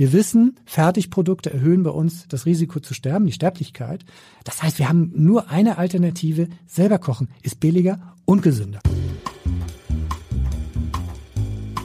[0.00, 4.06] Wir wissen, Fertigprodukte erhöhen bei uns das Risiko zu sterben, die Sterblichkeit.
[4.44, 8.80] Das heißt, wir haben nur eine Alternative, selber kochen, ist billiger und gesünder.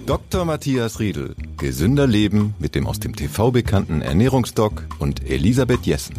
[0.06, 0.46] Dr.
[0.46, 1.36] Matthias Riedel.
[1.58, 6.16] Gesünder Leben mit dem aus dem TV bekannten Ernährungsdoc und Elisabeth Jessen.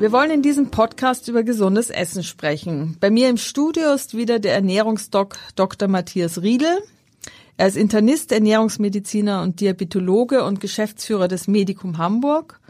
[0.00, 2.96] Wir wollen in diesem Podcast über gesundes Essen sprechen.
[3.00, 5.88] Bei mir im Studio ist wieder der Ernährungsdoc Dr.
[5.88, 6.78] Matthias Riedel.
[7.56, 12.60] Er ist Internist, Ernährungsmediziner und Diabetologe und Geschäftsführer des Medikum Hamburg.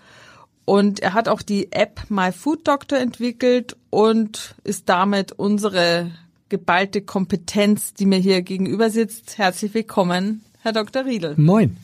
[0.65, 6.11] Und er hat auch die App My Food Doctor entwickelt und ist damit unsere
[6.49, 9.37] geballte Kompetenz, die mir hier gegenüber sitzt.
[9.37, 11.05] Herzlich willkommen, Herr Dr.
[11.05, 11.35] Riedel.
[11.37, 11.77] Moin.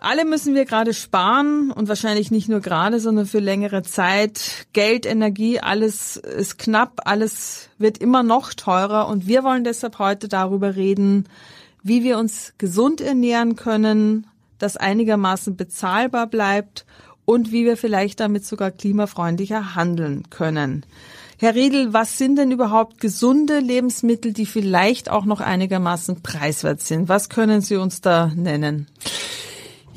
[0.00, 4.68] Alle müssen wir gerade sparen und wahrscheinlich nicht nur gerade, sondern für längere Zeit.
[4.72, 10.28] Geld, Energie, alles ist knapp, alles wird immer noch teurer und wir wollen deshalb heute
[10.28, 11.24] darüber reden,
[11.82, 16.86] wie wir uns gesund ernähren können, das einigermaßen bezahlbar bleibt
[17.24, 20.86] und wie wir vielleicht damit sogar klimafreundlicher handeln können.
[21.40, 27.08] Herr Riedel, was sind denn überhaupt gesunde Lebensmittel, die vielleicht auch noch einigermaßen preiswert sind?
[27.08, 28.86] Was können Sie uns da nennen?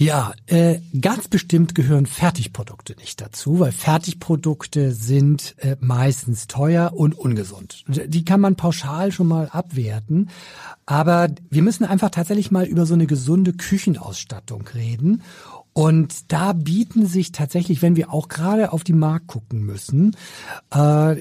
[0.02, 7.14] Ja, äh, ganz bestimmt gehören Fertigprodukte nicht dazu, weil Fertigprodukte sind äh, meistens teuer und
[7.14, 7.84] ungesund.
[7.88, 10.32] Die kann man pauschal schon mal abwerten,
[10.88, 15.22] aber wir müssen einfach tatsächlich mal über so eine gesunde Küchenausstattung reden.
[15.74, 20.16] Und da bieten sich tatsächlich, wenn wir auch gerade auf die Markt gucken müssen,
[20.70, 21.16] äh,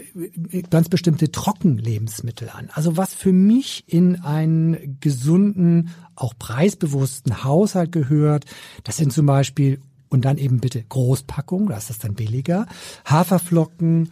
[0.70, 2.69] ganz bestimmte Trockenlebensmittel an.
[2.73, 8.45] Also was für mich in einen gesunden, auch preisbewussten Haushalt gehört,
[8.83, 12.67] das sind zum Beispiel und dann eben bitte Großpackung, da ist das dann billiger,
[13.06, 14.11] Haferflocken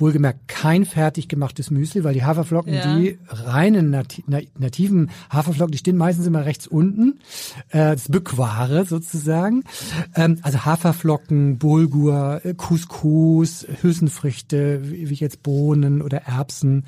[0.00, 2.96] Wohlgemerkt kein fertig gemachtes Müsli, weil die Haferflocken, ja.
[2.96, 4.24] die reinen nati
[4.58, 7.20] nativen Haferflocken, die stehen meistens immer rechts unten.
[7.68, 9.64] Äh, das Bückware sozusagen.
[10.14, 16.84] Ähm, also Haferflocken, Bulgur, äh, Couscous, Hülsenfrüchte, wie, wie jetzt Bohnen oder Erbsen,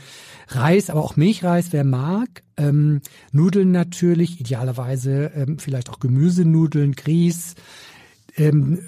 [0.49, 2.43] Reis, aber auch Milchreis, wer mag.
[2.57, 3.01] Ähm,
[3.33, 7.55] Nudeln natürlich, idealerweise ähm, vielleicht auch Gemüsenudeln, Grieß.
[8.37, 8.81] Ähm,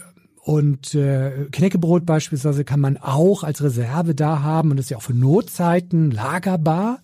[0.45, 5.03] und äh, Knäckebrot beispielsweise kann man auch als Reserve da haben und ist ja auch
[5.03, 7.01] für Notzeiten lagerbar.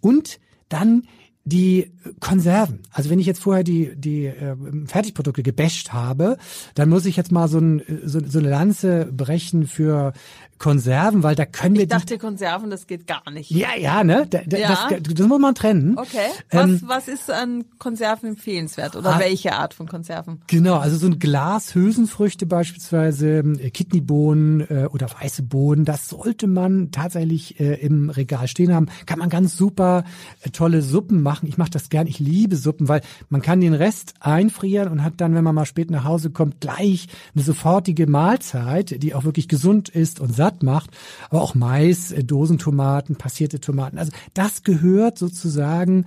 [0.00, 0.38] Und
[0.68, 1.02] dann
[1.42, 2.82] die Konserven.
[2.92, 4.54] Also wenn ich jetzt vorher die die äh,
[4.86, 6.38] Fertigprodukte gebasht habe,
[6.74, 10.12] dann muss ich jetzt mal so, ein, so, so eine Lanze brechen für
[10.58, 11.82] Konserven, weil da können wir.
[11.82, 13.50] Ich dachte Konserven, das geht gar nicht.
[13.50, 14.26] Ja, ja, ne?
[14.28, 14.68] Da, da, ja.
[14.68, 15.98] Das, das muss man trennen.
[15.98, 16.18] Okay.
[16.50, 20.40] Was, ähm, was ist an Konserven empfehlenswert oder ah, welche Art von Konserven?
[20.46, 26.46] Genau, also so ein Glas Hülsenfrüchte beispielsweise, äh, Kidneybohnen äh, oder weiße Bohnen, das sollte
[26.46, 28.86] man tatsächlich äh, im Regal stehen haben.
[29.04, 30.04] Kann man ganz super
[30.42, 31.48] äh, tolle Suppen machen.
[31.48, 32.06] Ich mache das gern.
[32.06, 35.66] Ich liebe Suppen, weil man kann den Rest einfrieren und hat dann, wenn man mal
[35.66, 40.45] spät nach Hause kommt, gleich eine sofortige Mahlzeit, die auch wirklich gesund ist und satt
[40.62, 40.90] macht,
[41.30, 43.98] aber auch Mais, äh, Dosentomaten, passierte Tomaten.
[43.98, 46.06] Also das gehört sozusagen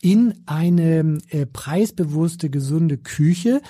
[0.00, 3.60] in eine äh, preisbewusste, gesunde Küche.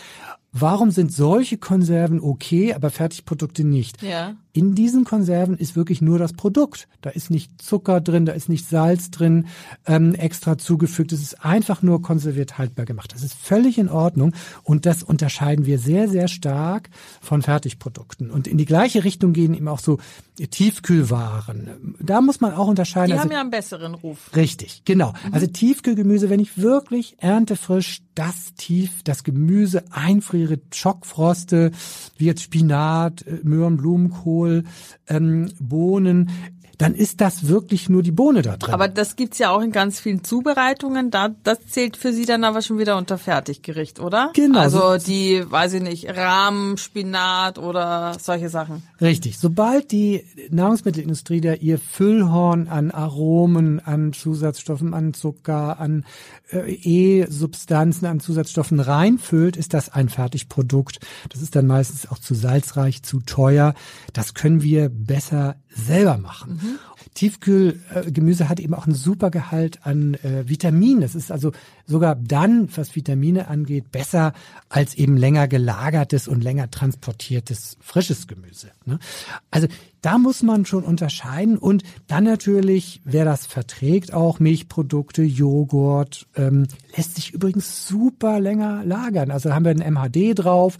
[0.58, 4.02] Warum sind solche Konserven okay, aber Fertigprodukte nicht?
[4.02, 4.36] Ja.
[4.54, 6.88] In diesen Konserven ist wirklich nur das Produkt.
[7.02, 9.48] Da ist nicht Zucker drin, da ist nicht Salz drin,
[9.86, 11.12] ähm, extra zugefügt.
[11.12, 13.12] Es ist einfach nur konserviert haltbar gemacht.
[13.12, 16.88] Das ist völlig in Ordnung und das unterscheiden wir sehr, sehr stark
[17.20, 18.30] von Fertigprodukten.
[18.30, 19.98] Und in die gleiche Richtung gehen eben auch so
[20.38, 21.96] Tiefkühlwaren.
[22.00, 23.08] Da muss man auch unterscheiden.
[23.08, 24.30] Die also, haben ja einen besseren Ruf.
[24.34, 25.12] Richtig, genau.
[25.26, 25.34] Mhm.
[25.34, 31.70] Also Tiefkühlgemüse, wenn ich wirklich erntefrisch das tief, das Gemüse einfriere, Schockfroste,
[32.16, 34.64] wie jetzt Spinat, äh, Möhren, Blumenkohl,
[35.06, 36.30] ähm, Bohnen,
[36.78, 38.74] dann ist das wirklich nur die Bohne da drin.
[38.74, 41.10] Aber das gibt's ja auch in ganz vielen Zubereitungen.
[41.10, 44.30] Da, das zählt für Sie dann aber schon wieder unter Fertiggericht, oder?
[44.34, 44.58] Genau.
[44.58, 48.82] Also die, weiß ich nicht, Rahmen, Spinat oder solche Sachen.
[49.00, 49.38] Richtig.
[49.38, 56.04] Sobald die Nahrungsmittelindustrie da ihr Füllhorn an Aromen, an Zusatzstoffen, an Zucker, an
[56.50, 61.00] äh, E-Substanzen, an Zusatzstoffen reinfüllt, ist das ein Fertigprodukt.
[61.30, 63.74] Das ist dann meistens auch zu salzreich, zu teuer.
[64.12, 66.60] Das können wir besser selber machen.
[66.62, 66.78] Mhm.
[67.14, 71.00] Tiefkühlgemüse hat eben auch einen super Gehalt an äh, Vitaminen.
[71.00, 71.52] Das ist also
[71.86, 74.32] sogar dann, was Vitamine angeht, besser
[74.68, 78.68] als eben länger gelagertes und länger transportiertes frisches Gemüse.
[78.84, 78.98] Ne?
[79.50, 79.66] Also
[80.02, 86.66] da muss man schon unterscheiden und dann natürlich, wer das verträgt, auch Milchprodukte, Joghurt, ähm,
[86.96, 89.30] lässt sich übrigens super länger lagern.
[89.30, 90.78] Also haben wir ein MHD drauf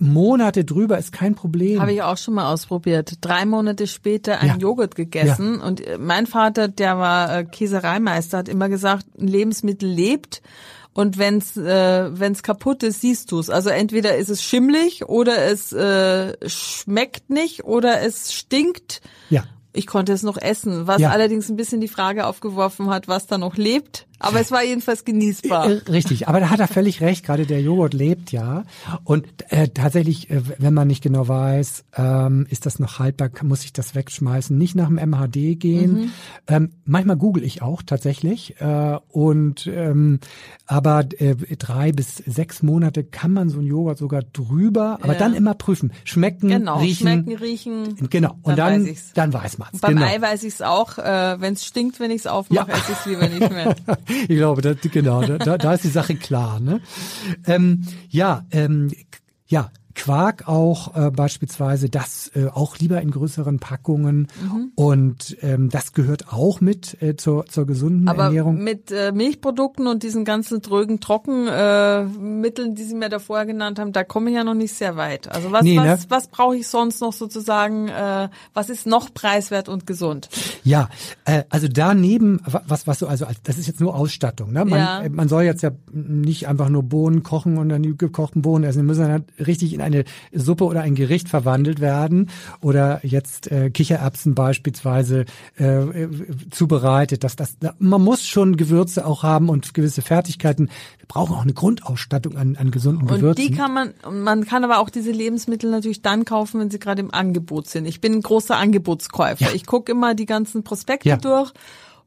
[0.00, 1.80] Monate drüber ist kein Problem.
[1.80, 3.14] Habe ich auch schon mal ausprobiert.
[3.20, 4.56] Drei Monate später einen Ja.
[4.56, 9.88] Joghurt gegessen und äh, mein Vater, der war äh, Käsereimeister, hat immer gesagt, ein Lebensmittel
[9.88, 10.40] lebt
[10.94, 13.50] und wenn's äh, wenn's kaputt ist, siehst du's.
[13.50, 19.00] Also entweder ist es schimmlig oder es äh, schmeckt nicht oder es stinkt.
[19.30, 19.44] Ja.
[19.72, 21.10] Ich konnte es noch essen, was Ja.
[21.10, 24.07] allerdings ein bisschen die Frage aufgeworfen hat, was da noch lebt.
[24.20, 25.70] Aber es war jedenfalls genießbar.
[25.70, 28.64] Äh, Richtig, aber da hat er völlig recht, gerade der Joghurt lebt ja.
[29.04, 33.64] Und äh, tatsächlich, äh, wenn man nicht genau weiß, ähm, ist das noch haltbar, muss
[33.64, 35.92] ich das wegschmeißen, nicht nach dem MHD gehen.
[35.92, 36.10] Mhm.
[36.48, 38.60] Ähm, manchmal google ich auch tatsächlich.
[38.60, 40.18] Äh, und ähm,
[40.66, 45.18] aber äh, drei bis sechs Monate kann man so einen Joghurt sogar drüber, aber Ja.
[45.18, 45.92] dann immer prüfen.
[46.04, 47.06] Schmecken, Genau, riechen.
[47.06, 48.08] schmecken, riechen.
[48.10, 48.32] Genau.
[48.42, 49.12] Und Dann dann, weiß ich's.
[49.14, 49.80] dann weiß man's.
[49.80, 50.06] Beim genau.
[50.06, 50.98] Ei weiß ich's auch.
[50.98, 52.76] Äh, Wenn es stinkt, wenn ich's aufmache, Ja.
[52.76, 53.76] esse ich's lieber nicht mehr.
[54.08, 56.60] ich glaube, das, genau, da, da ist die Sache klar.
[56.60, 56.80] Ne?
[57.46, 58.90] Ähm, ja, ähm,
[59.46, 64.72] ja, Quark auch äh, beispielsweise, das äh, auch lieber in größeren Packungen Mhm.
[64.76, 68.62] und ähm, das gehört auch mit äh, zur, zur gesunden Aber Ernährung.
[68.62, 72.04] mit äh, Milchprodukten und diesen ganzen drögen Trockenmitteln, äh,
[72.38, 74.96] Mitteln, die Sie mir da vorher genannt haben, da komme ich ja noch nicht sehr
[74.96, 75.28] weit.
[75.30, 75.84] Also was, Nee, ne?
[75.86, 77.88] was, was brauche ich sonst noch sozusagen?
[77.88, 80.28] Äh, was ist noch preiswert und gesund?
[80.64, 80.88] Ja,
[81.24, 84.52] äh, also daneben, wa- was, was so, also als- das ist jetzt nur Ausstattung.
[84.52, 84.64] Ne?
[84.64, 85.02] Man, Ja.
[85.02, 88.64] äh, man soll jetzt ja nicht einfach nur Bohnen kochen und dann die gekochten Bohnen
[88.64, 88.80] essen.
[88.80, 92.30] Die müssen dann halt richtig in eine Suppe oder ein Gericht verwandelt werden.
[92.60, 95.24] Oder jetzt äh, Kichererbsen beispielsweise
[95.58, 96.08] äh, äh,
[96.50, 97.24] zubereitet.
[97.24, 100.68] Das, das, da- man muss schon Gewürze auch haben und gewisse Fertigkeiten.
[100.98, 103.44] Wir brauchen auch eine Grundausstattung an, an gesunden Und Gewürzen.
[103.46, 107.00] die kann man, man kann aber auch diese Lebensmittel natürlich dann kaufen, wenn sie gerade
[107.00, 107.86] im Angebot sind.
[107.86, 109.46] Ich bin ein großer Angebotskäufer.
[109.46, 109.50] Ja.
[109.54, 111.16] Ich gucke immer die ganzen Prospekte Ja.
[111.16, 111.52] durch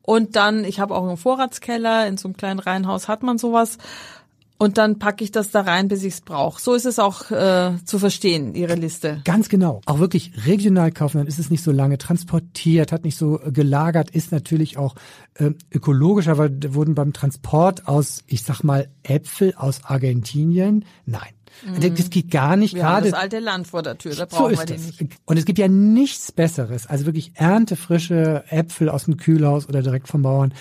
[0.04, 3.78] und dann, ich habe auch einen Vorratskeller, in so einem kleinen Reihenhaus hat man sowas.
[4.62, 6.62] Und dann packe ich das da rein, bis ich es brauche.
[6.62, 9.20] So ist es auch äh, zu verstehen, Ihre Liste.
[9.24, 9.82] Ganz genau.
[9.88, 13.52] Auch wirklich regional kaufen, dann ist es nicht so lange transportiert, hat nicht so äh,
[13.52, 14.94] gelagert, ist natürlich auch
[15.34, 21.32] äh, ökologischer, weil da wurden beim Transport aus, ich sag mal, Äpfel aus Argentinien, nein.
[21.82, 22.74] Das geht gar nicht.
[22.74, 22.78] Mhm.
[22.78, 24.74] Wir haben Gerade das alte Land vor der Tür, da so brauchen wir ist die
[24.74, 25.00] das.
[25.00, 25.18] nicht.
[25.26, 30.08] Und es gibt ja nichts Besseres, also wirklich erntefrische Äpfel aus dem Kühlhaus oder direkt
[30.08, 30.54] vom Bauern.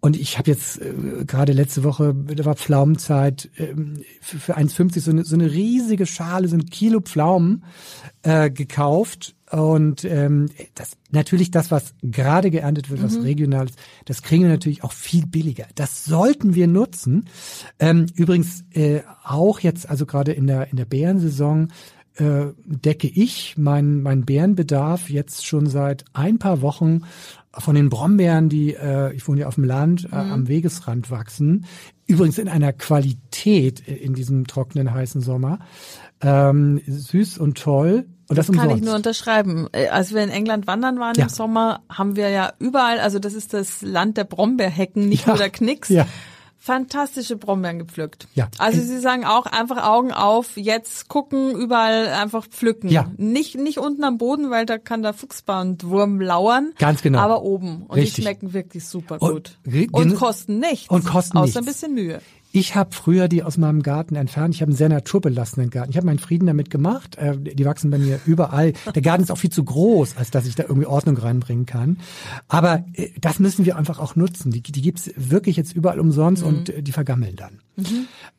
[0.00, 5.00] Und ich habe jetzt äh, gerade letzte Woche, da war Pflaumenzeit, ähm, für, für 1,50
[5.00, 7.64] so eine, so eine riesige Schale, so ein Kilo Pflaumen
[8.22, 9.34] äh, gekauft.
[9.50, 14.50] Und ähm, das natürlich das, was gerade geerntet wird, was regional ist, das kriegen wir
[14.50, 15.66] natürlich auch viel billiger.
[15.76, 17.28] Das sollten wir nutzen.
[17.78, 21.68] Ähm, übrigens äh, auch jetzt, also gerade in der in der Beerensaison
[22.16, 27.02] äh, decke ich meinen mein Beerenbedarf jetzt schon seit ein paar Wochen
[27.58, 31.64] von den Brombeeren, die, äh, ich wohne ja auf dem Land, äh, am Wegesrand wachsen.
[32.06, 35.58] Übrigens in einer Qualität in diesem trockenen, heißen Sommer.
[36.20, 38.06] Ähm, süß und toll.
[38.28, 38.76] Und das, Kann umsonst.
[38.78, 39.68] ich nur unterschreiben.
[39.72, 41.24] Äh, Als wir in England wandern waren Ja.
[41.24, 45.32] im Sommer, haben wir ja überall, also das ist das Land der Brombeerhecken, nicht Ja.
[45.32, 45.88] nur der Knicks.
[45.88, 46.06] Ja.
[46.66, 48.26] Fantastische Brombeeren gepflückt.
[48.34, 48.48] Ja.
[48.58, 52.88] Also Sie sagen auch einfach Augen auf, jetzt gucken, überall einfach pflücken.
[52.90, 53.08] Ja.
[53.16, 56.72] Nicht, nicht unten am Boden, weil da kann der Fuchsbandwurm lauern.
[56.78, 57.20] Ganz genau.
[57.20, 57.84] Aber oben.
[57.86, 58.16] Und Richtig.
[58.16, 59.58] die schmecken wirklich super Und gut.
[59.92, 60.90] Und gen- kosten nichts.
[60.90, 61.56] und kosten Außer nichts.
[61.56, 62.20] ein bisschen Mühe.
[62.52, 64.54] Ich habe früher die aus meinem Garten entfernt.
[64.54, 65.90] Ich habe einen sehr naturbelassenen Garten.
[65.90, 67.16] Ich habe meinen Frieden damit gemacht.
[67.16, 68.72] Äh, die wachsen bei mir überall.
[68.94, 71.98] Der Garten ist auch viel zu groß, als dass ich da irgendwie Ordnung reinbringen kann.
[72.48, 74.50] Aber äh, das müssen wir einfach auch nutzen.
[74.52, 77.60] Die, die gibt's wirklich jetzt überall umsonst und äh, die vergammeln dann.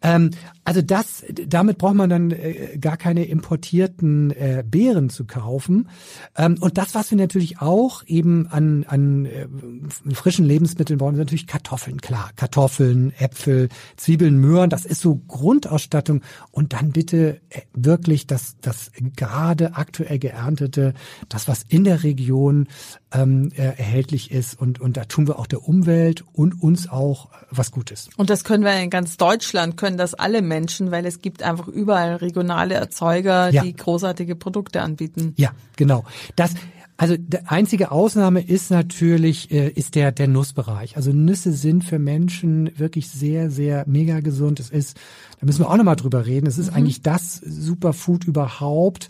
[0.01, 0.31] Ähm,
[0.63, 5.89] also das, damit braucht man dann äh, gar keine importierten äh, Beeren zu kaufen.
[6.35, 9.47] Ähm, und das, was wir natürlich auch eben an, an äh,
[10.13, 12.31] frischen Lebensmitteln brauchen, sind natürlich Kartoffeln, klar.
[12.35, 16.21] Kartoffeln, Äpfel, Zwiebeln, Möhren, das ist so Grundausstattung.
[16.51, 20.93] Und dann bitte äh, wirklich das, das gerade aktuell geerntete,
[21.29, 22.67] das, was in der Region
[23.11, 24.59] ähm, äh, erhältlich ist.
[24.59, 28.09] Und, und da tun wir auch der Umwelt und uns auch was Gutes.
[28.17, 31.67] Und das können wir in ganz Deutschland, können das alle Menschen, weil es gibt einfach
[31.67, 33.63] überall regionale Erzeuger, Ja.
[33.63, 35.33] die großartige Produkte anbieten.
[35.37, 36.03] Ja, genau.
[36.35, 36.53] Das
[36.97, 40.97] also die einzige Ausnahme ist natürlich äh, ist der der Nussbereich.
[40.97, 44.59] Also Nüsse sind für Menschen wirklich sehr sehr mega gesund.
[44.59, 44.97] Es ist,
[45.39, 46.47] da müssen wir auch noch mal drüber reden.
[46.47, 49.09] Es ist eigentlich das Superfood überhaupt,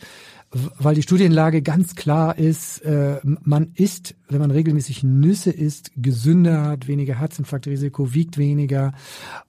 [0.78, 2.80] weil die Studienlage ganz klar ist.
[2.80, 8.94] Äh, man isst, wenn man regelmäßig Nüsse isst, gesünder, hat weniger Herzinfarktrisiko, wiegt weniger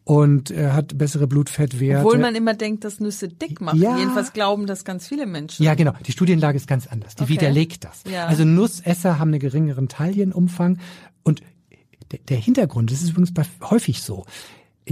[0.04, 2.04] und äh, hat bessere Blutfettwerte.
[2.06, 3.80] Obwohl man immer denkt, dass Nüsse dick machen.
[3.80, 3.98] Ja.
[3.98, 5.64] Jedenfalls glauben das ganz viele Menschen.
[5.64, 5.92] Ja, genau.
[6.06, 7.14] Die Studienlage ist ganz anders.
[7.14, 7.32] Die Okay.
[7.32, 8.04] widerlegt das.
[8.10, 8.26] Ja.
[8.26, 10.78] Also Nussesser haben einen geringeren Taillenumfang
[11.22, 11.42] und
[12.28, 14.24] der, Hintergrund, das ist übrigens häufig so.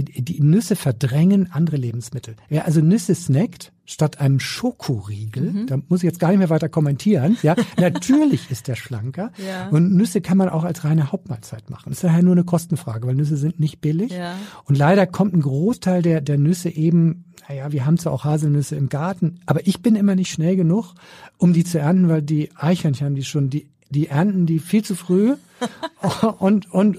[0.03, 2.35] Die Nüsse verdrängen andere Lebensmittel.
[2.49, 5.67] Wer also Nüsse snackt statt einem Schokoriegel, mhm.
[5.67, 9.31] da muss ich jetzt gar nicht mehr weiter kommentieren, ja, natürlich ist der schlanker.
[9.45, 9.69] Ja.
[9.69, 11.85] Und Nüsse kann man auch als reine Hauptmahlzeit machen.
[11.85, 14.11] Das ist daher nur eine Kostenfrage, weil Nüsse sind nicht billig.
[14.11, 14.35] Ja.
[14.65, 18.75] Und leider kommt ein Großteil der, der Nüsse eben, naja, wir haben zwar auch Haselnüsse
[18.75, 20.93] im Garten, aber ich bin immer nicht schnell genug,
[21.37, 24.83] um die zu ernten, weil die Eichhörnchen haben die schon, die, die ernten die viel
[24.83, 25.35] zu früh
[26.39, 26.97] und, und,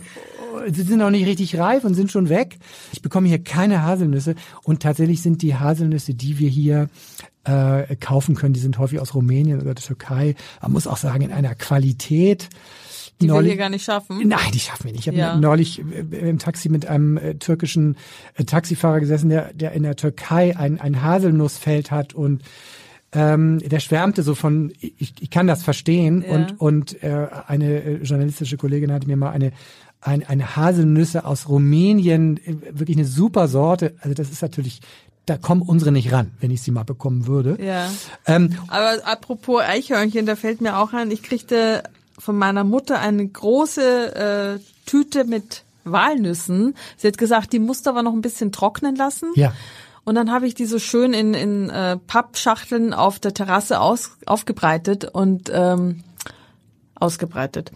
[0.67, 2.59] sie sind auch nicht richtig reif und sind schon weg.
[2.93, 6.89] Ich bekomme hier keine Haselnüsse und tatsächlich sind die Haselnüsse, die wir hier
[7.45, 10.35] äh, kaufen können, die sind häufig aus Rumänien oder der Türkei.
[10.61, 12.49] Man muss auch sagen, in einer Qualität,
[13.21, 14.21] die neulich, wir hier gar nicht schaffen.
[14.27, 15.01] Nein, die schaffen wir nicht.
[15.01, 15.37] Ich habe ja.
[15.37, 17.97] neulich äh, im Taxi mit einem äh, türkischen
[18.35, 22.43] äh, Taxifahrer gesessen, der, der in der Türkei ein, ein Haselnussfeld hat und
[23.13, 26.35] ähm, der schwärmte so von, ich, ich kann das verstehen ja.
[26.35, 29.53] und und äh, eine journalistische Kollegin hatte mir mal eine
[30.01, 32.41] ein, eine Haselnüsse aus Rumänien,
[32.71, 33.95] wirklich eine super Sorte.
[34.01, 34.81] Also das ist natürlich,
[35.27, 37.59] da kommen unsere nicht ran, wenn ich sie mal bekommen würde.
[37.63, 37.91] Ja.
[38.27, 41.83] Ähm, Aber apropos Eichhörnchen, da fällt mir auch ein, ich kriegte
[42.19, 46.75] von meiner Mutter eine große äh, Tüte mit Walnüssen.
[46.97, 49.31] Sie hat gesagt, die musst du aber noch ein bisschen trocknen lassen.
[49.35, 49.53] Ja.
[50.05, 54.13] Und dann habe ich die so schön in, in äh, Pappschachteln auf der Terrasse aus,
[54.27, 56.03] aufgebreitet und ähm,
[56.95, 57.73] ausgebreitet.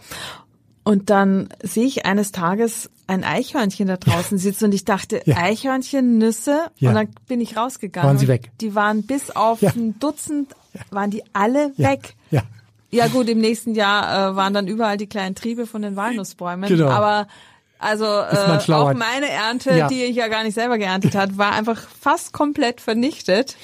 [0.83, 5.37] Und dann sehe ich eines Tages ein Eichhörnchen da draußen sitzen und ich dachte, ja.
[5.37, 6.67] Eichhörnchen, Nüsse.
[6.77, 6.89] Ja.
[6.89, 8.07] Und dann bin ich rausgegangen.
[8.07, 8.51] Waren sie weg?
[8.61, 9.71] Die waren bis auf ja.
[9.71, 10.53] ein Dutzend,
[10.89, 12.15] waren die alle weg.
[12.31, 12.43] Ja.
[12.91, 16.69] Ja gut, im nächsten Jahr äh, waren dann überall die kleinen Triebe von den Walnussbäumen.
[16.69, 16.89] Genau.
[16.89, 17.27] Aber
[17.79, 21.81] also äh, auch meine Ernte, die ich ja gar nicht selber geerntet hat, war einfach
[21.99, 23.57] fast komplett vernichtet.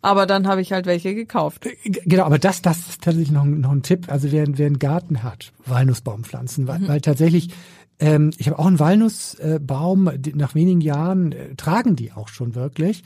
[0.00, 1.66] Aber dann habe ich halt welche gekauft.
[1.66, 4.10] Äh, genau, aber das, das ist tatsächlich noch, noch ein Tipp.
[4.10, 6.88] Also wer, wer einen Garten hat, Walnussbaumpflanzen, weil, mhm.
[6.88, 7.50] weil tatsächlich
[8.00, 12.54] ähm, ich habe auch einen Walnussbaum, die, nach wenigen Jahren äh, tragen die auch schon
[12.54, 13.02] wirklich.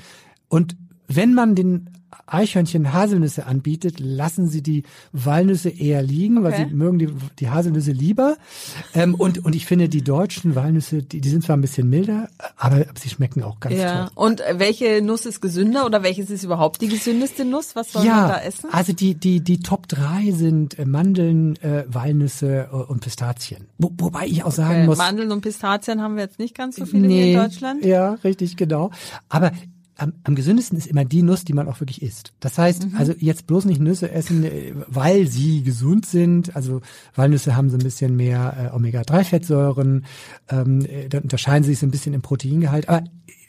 [0.49, 0.77] Und
[1.09, 1.89] wenn man den
[2.27, 6.47] Eichhörnchen Haselnüsse anbietet, lassen sie die Walnüsse eher liegen, okay.
[6.47, 8.37] weil sie mögen die, die Haselnüsse lieber.
[8.95, 12.29] Ähm, und, und ich finde, die deutschen Walnüsse, die, die sind zwar ein bisschen milder,
[12.57, 14.07] aber, sie schmecken auch ganz ja.
[14.07, 14.11] toll.
[14.15, 17.77] Und welche Nuss ist gesünder oder welches ist überhaupt die gesündeste Nuss?
[17.77, 18.71] Was soll ja, man da essen?
[18.73, 23.67] Also die, die, die Top 3 sind äh, Mandeln, äh, Walnüsse äh, und Pistazien.
[23.79, 24.87] Wo, wobei ich auch sagen okay.
[24.87, 24.99] muss.
[24.99, 27.85] Mandeln und Pistazien haben wir jetzt nicht ganz so viele nee, hier in Deutschland.
[27.85, 28.91] Ja, richtig, genau.
[29.29, 29.53] Aber
[29.97, 32.33] am, am gesündesten ist immer die Nuss, die man auch wirklich isst.
[32.41, 32.97] Das heißt, mhm.
[32.97, 36.57] also jetzt bloß nicht Nüsse essen, äh, weil sie gesund sind.
[36.57, 36.81] Also
[37.15, 40.05] Walnüsse haben so ein bisschen mehr äh, Omega-3-Fettsäuren,
[40.49, 42.89] ähm, äh, dann unterscheiden sie sich so ein bisschen im Proteingehalt.
[42.89, 43.05] Aber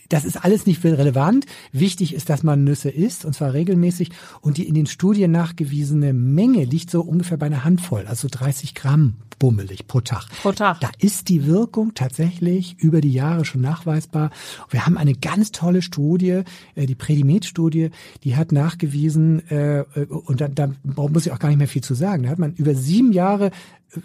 [0.10, 1.46] das ist alles nicht relevant.
[1.72, 4.12] Wichtig ist, dass man Nüsse isst, und zwar regelmäßig.
[4.42, 8.76] Und die in den Studien nachgewiesene Menge liegt so ungefähr bei einer Handvoll, also 30
[8.76, 10.30] Gramm bummelig pro Tag.
[10.42, 10.80] Pro Tag.
[10.80, 14.32] Da ist die Wirkung tatsächlich über die Jahre schon nachweisbar.
[14.70, 16.44] Wir haben eine ganz tolle Studie,
[16.76, 17.90] äh, die Predimed-Studie,
[18.24, 21.94] die hat nachgewiesen, äh, und da, da muss ich auch gar nicht mehr viel zu
[21.94, 23.52] sagen, da hat man über sieben Jahre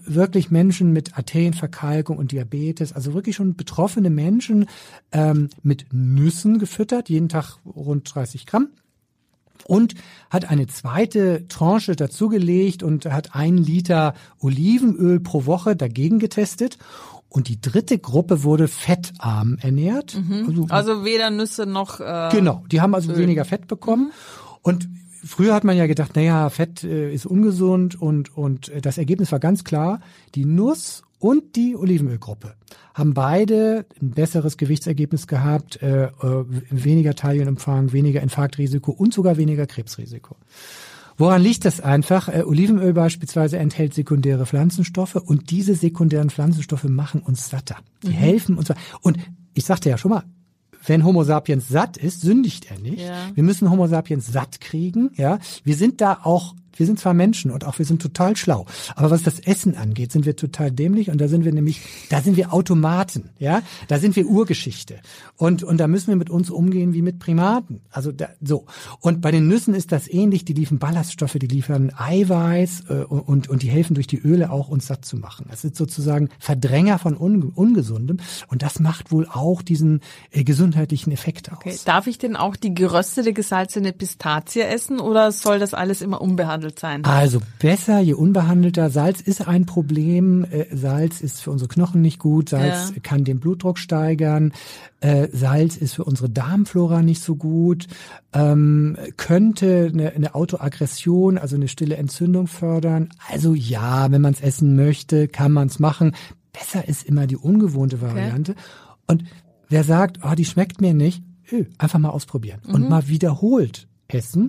[0.05, 4.67] wirklich Menschen mit Arterienverkalkung und Diabetes, also wirklich schon betroffene Menschen
[5.13, 8.71] ähm, mit Nüssen gefüttert, jeden Tag rund 30 Gramm
[9.69, 9.95] und
[10.31, 16.79] hat eine zweite Tranche dazugelegt und hat einen Liter Olivenöl pro Woche dagegen getestet.
[17.29, 20.17] Und die dritte Gruppe wurde fettarm ernährt.
[20.17, 20.47] Mhm.
[20.49, 22.01] Also, also, weder Nüsse noch.
[22.01, 23.19] Äh, genau, die haben also Öl.
[23.19, 24.05] weniger Fett bekommen.
[24.05, 24.11] Mhm.
[24.63, 24.89] Und
[25.23, 29.31] früher hat man ja gedacht, naja, Fett äh, ist ungesund und, und äh, das Ergebnis
[29.33, 30.01] war ganz klar,
[30.35, 32.55] die Nuss und die Olivenölgruppe
[32.95, 36.11] haben beide ein besseres Gewichtsergebnis gehabt, äh, äh,
[36.71, 40.37] weniger Taillenumfang, weniger Infarktrisiko und sogar weniger Krebsrisiko.
[41.17, 42.29] Woran liegt das einfach?
[42.29, 47.77] Äh, Olivenöl beispielsweise enthält sekundäre Pflanzenstoffe und diese sekundären Pflanzenstoffe machen uns satter.
[48.05, 48.13] Die mhm.
[48.13, 48.73] helfen uns.
[49.03, 49.19] Und
[49.55, 50.23] ich sagte ja schon mal,
[50.87, 53.01] wenn Homo sapiens satt ist, sündigt er nicht.
[53.01, 53.31] Ja.
[53.35, 55.11] Wir müssen Homo sapiens satt kriegen.
[55.17, 58.67] Ja, wir sind da auch wir sind zwar Menschen und auch wir sind total schlau,
[58.97, 62.21] aber was das Essen angeht, sind wir total dämlich und da sind wir nämlich, da
[62.21, 64.97] sind wir Automaten, ja, da sind wir Urgeschichte
[65.37, 67.81] und und da müssen wir mit uns umgehen wie mit Primaten.
[67.91, 68.67] Also da, so
[69.01, 70.45] und bei den Nüssen ist das ähnlich.
[70.45, 74.69] Die liefern Ballaststoffe, die liefern Eiweiß äh, und und die helfen durch die Öle auch
[74.69, 75.47] uns satt zu machen.
[75.51, 78.19] Das sind sozusagen Verdränger von Un ungesundem
[78.49, 81.59] und das macht wohl auch diesen äh, gesundheitlichen Effekt aus.
[81.59, 81.77] Okay.
[81.85, 86.68] Darf ich denn auch die geröstete gesalzene Pistazie essen oder soll das alles immer unbehandelt
[86.69, 87.05] unbehandelt sein?
[87.05, 88.91] Also besser, je unbehandelter.
[88.91, 90.45] Salz ist ein Problem.
[90.45, 92.51] Äh, Salz ist für unsere Knochen nicht gut.
[92.51, 93.01] Salz ja.
[93.03, 94.53] kann den Blutdruck steigern.
[95.01, 97.87] Äh, Salz ist für unsere Darmflora nicht so gut.
[98.33, 103.11] Ähm, könnte eine, eine Autoaggression, also eine stille Entzündung fördern.
[103.31, 106.15] Also ja, wenn man es essen möchte, kann man es machen.
[106.53, 108.53] Besser ist immer die ungewohnte Variante.
[108.53, 108.61] Okay.
[109.07, 109.25] Und
[109.69, 111.23] wer sagt, oh, die schmeckt mir nicht,
[111.53, 112.75] öh, einfach mal ausprobieren mhm.
[112.75, 114.49] und mal wiederholt essen,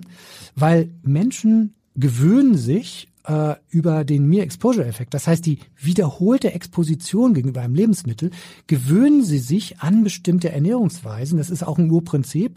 [0.56, 7.74] weil Menschen gewöhnen sich äh, über den Mere-Exposure-Effekt, das heißt die wiederholte Exposition gegenüber einem
[7.74, 8.30] Lebensmittel,
[8.66, 11.38] gewöhnen sie sich an bestimmte Ernährungsweisen.
[11.38, 12.56] Das ist auch ein Urprinzip.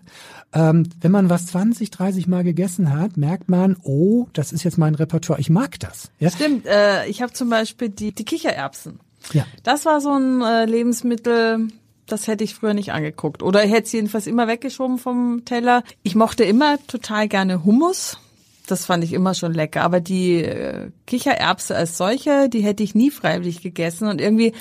[0.54, 4.78] Ähm, wenn man was 20, 30 Mal gegessen hat, merkt man, oh, das ist jetzt
[4.78, 6.10] mein Repertoire, ich mag das.
[6.20, 6.32] Ja?
[6.32, 9.00] Stimmt, äh, ich habe zum Beispiel die, die Kichererbsen.
[9.32, 9.46] Ja.
[9.64, 11.68] Das war so ein äh, Lebensmittel,
[12.08, 13.44] das hätte ich früher nicht angeguckt.
[13.44, 15.84] Oder ich hätte es jedenfalls immer weggeschoben vom Teller.
[16.04, 18.18] Ich mochte immer total gerne Hummus
[18.68, 19.82] das fand ich immer schon lecker.
[19.82, 24.08] Aber die äh, Kichererbse als solche, die hätte ich nie freiwillig gegessen.
[24.08, 24.54] Und irgendwie,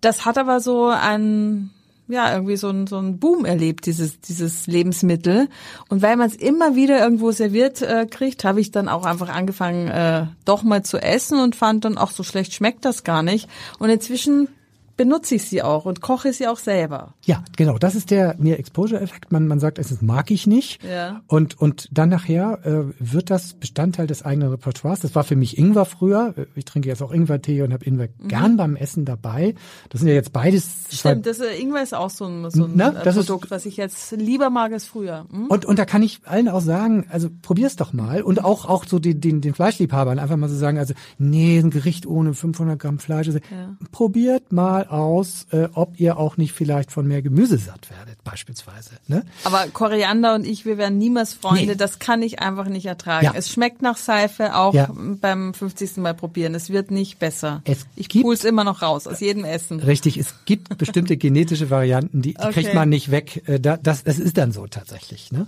[0.00, 1.70] das hat aber so ein,
[2.08, 5.48] ja, irgendwie so ein, so ein Boom erlebt, dieses, dieses Lebensmittel.
[5.88, 9.28] Und weil man es immer wieder irgendwo serviert äh, kriegt, habe ich dann auch einfach
[9.28, 13.22] angefangen, äh, doch mal zu essen und fand dann auch so schlecht schmeckt das gar
[13.22, 13.48] nicht.
[13.78, 14.48] Und inzwischen
[14.96, 17.14] benutze ich sie auch und koche sie auch selber.
[17.24, 17.78] Ja, genau.
[17.78, 19.30] Das ist der Mere Exposure Effekt.
[19.30, 20.82] Man, man sagt, es mag ich nicht.
[20.82, 21.22] Ja.
[21.26, 25.00] Und, und dann nachher äh, wird das Bestandteil des eigenen Repertoires.
[25.00, 26.34] Das war für mich Ingwer früher.
[26.54, 28.28] Ich trinke jetzt auch Ingwertee und habe Ingwer mhm.
[28.28, 29.54] gern beim Essen dabei.
[29.90, 30.86] Das sind ja jetzt beides.
[30.90, 33.66] Stimmt, das, äh, Ingwer ist auch so ein, so ein Na, äh, Produkt, ist, was
[33.66, 35.26] ich jetzt lieber mag als früher.
[35.30, 35.46] Mhm.
[35.46, 38.22] Und, und da kann ich allen auch sagen, also probier's doch mal.
[38.22, 41.70] Und auch, auch so den, den, den Fleischliebhabern einfach mal so sagen, also nee, ein
[41.70, 43.26] Gericht ohne 500 Gramm Fleisch.
[43.26, 43.76] Also, ja.
[43.92, 48.90] Probiert mal aus, äh, ob ihr auch nicht vielleicht von mehr Gemüse satt werdet, beispielsweise.
[49.08, 49.24] Ne?
[49.44, 51.72] Aber Koriander und ich, wir werden niemals Freunde.
[51.72, 51.76] Nee.
[51.76, 53.26] Das kann ich einfach nicht ertragen.
[53.26, 53.32] Ja.
[53.34, 54.88] Es schmeckt nach Seife, auch ja.
[54.94, 55.98] beim 50.
[55.98, 56.54] Mal probieren.
[56.54, 57.62] Es wird nicht besser.
[57.64, 59.80] Es ich es immer noch raus aus jedem Essen.
[59.80, 62.52] Richtig, es gibt bestimmte genetische Varianten, die, die okay.
[62.52, 63.42] kriegt man nicht weg.
[63.46, 65.32] Äh, das, das ist dann so tatsächlich.
[65.32, 65.46] Ne?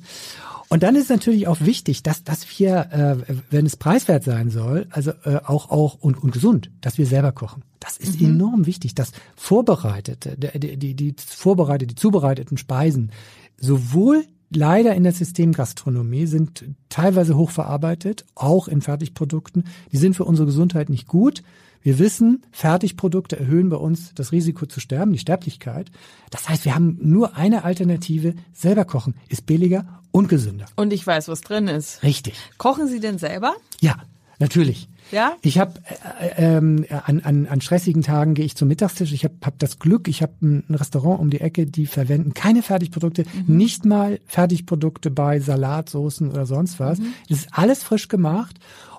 [0.69, 4.87] Und dann ist natürlich auch wichtig, dass, dass wir, äh, wenn es preiswert sein soll,
[4.91, 7.63] also äh, auch auch und, und gesund, dass wir selber kochen.
[7.81, 8.35] Das ist mhm.
[8.35, 13.13] enorm wichtig, dass vorbereitete, die, die, die vorbereitete, die zubereiteten Speisen
[13.59, 19.65] sowohl leider in der Systemgastronomie sind teilweise hochverarbeitet, auch in Fertigprodukten.
[19.93, 21.43] Die sind für unsere Gesundheit nicht gut.
[21.83, 25.91] Wir wissen, Fertigprodukte erhöhen bei uns das Risiko zu sterben, die Sterblichkeit.
[26.31, 28.35] Das heißt, wir haben nur eine Alternative.
[28.53, 30.67] Selber kochen ist billiger und gesünder.
[30.77, 32.03] Und ich weiß, was drin ist.
[32.03, 32.35] Richtig.
[32.59, 33.55] Kochen Sie denn selber?
[33.81, 33.97] Ja,
[34.39, 34.89] natürlich.
[35.11, 35.37] Ja?
[35.41, 35.73] Ich habe
[36.21, 39.13] äh, ähm, an, an, an stressigen Tagen gehe ich zum Mittagstisch.
[39.13, 42.63] Ich habe hab das Glück, ich habe ein Restaurant um die Ecke, die verwenden keine
[42.63, 43.57] Fertigprodukte, mhm.
[43.57, 46.99] nicht mal Fertigprodukte bei Salatsoßen oder sonst was.
[46.99, 47.15] Mhm.
[47.29, 48.59] Das ist alles frisch gemacht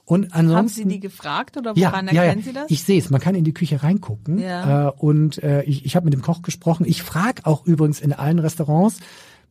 [0.10, 2.72] und ansonsten, Haben Sie die gefragt oder woran ja, erkennen ja, Sie das?
[2.72, 4.40] Ich sehe es, man kann in die Küche reingucken.
[4.40, 4.88] Ja.
[4.88, 6.88] Äh, und äh, ich, ich habe mit dem Koch gesprochen.
[6.88, 9.02] Ich frage auch übrigens in allen Restaurants,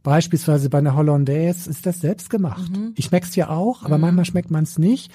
[0.03, 2.71] beispielsweise bei einer Hollandaise, ist das selbst gemacht.
[2.71, 2.93] Mhm.
[2.97, 4.03] Ich schmeck's ja auch, aber mhm.
[4.03, 5.11] manchmal schmeckt man es nicht.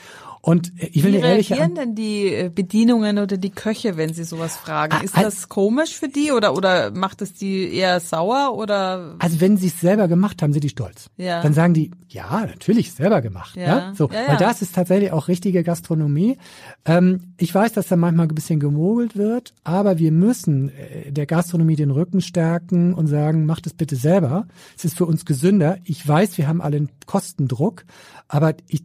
[0.46, 4.58] Und ich will Wie reagieren denn die äh, Bedienungen oder die Köche, wenn sie sowas
[4.58, 4.98] fragen?
[5.00, 9.15] Ah, ist das komisch für die oder oder macht es die eher sauer oder?
[9.19, 11.10] Also wenn sie es selber gemacht haben, sind die stolz.
[11.15, 11.41] Ja.
[11.41, 13.56] Dann sagen die, ja, natürlich selber gemacht.
[13.56, 13.63] Ja.
[13.63, 13.93] ja?
[13.96, 14.28] So, ja, ja.
[14.28, 16.38] weil das ist tatsächlich auch richtige Gastronomie.
[16.84, 21.26] Ähm, ich weiß, dass da manchmal ein bisschen gemogelt wird, aber wir müssen äh, der
[21.26, 24.46] Gastronomie den Rücken stärken und sagen, macht es bitte selber.
[24.77, 25.77] Es ist für uns gesünder.
[25.83, 27.86] Ich weiß, wir haben alle einen Kostendruck,
[28.27, 28.83] aber ich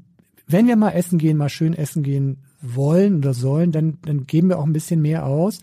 [0.48, 4.48] wenn wir mal essen gehen, mal schön essen gehen wollen oder sollen, dann, dann geben
[4.48, 5.60] wir auch ein bisschen mehr aus.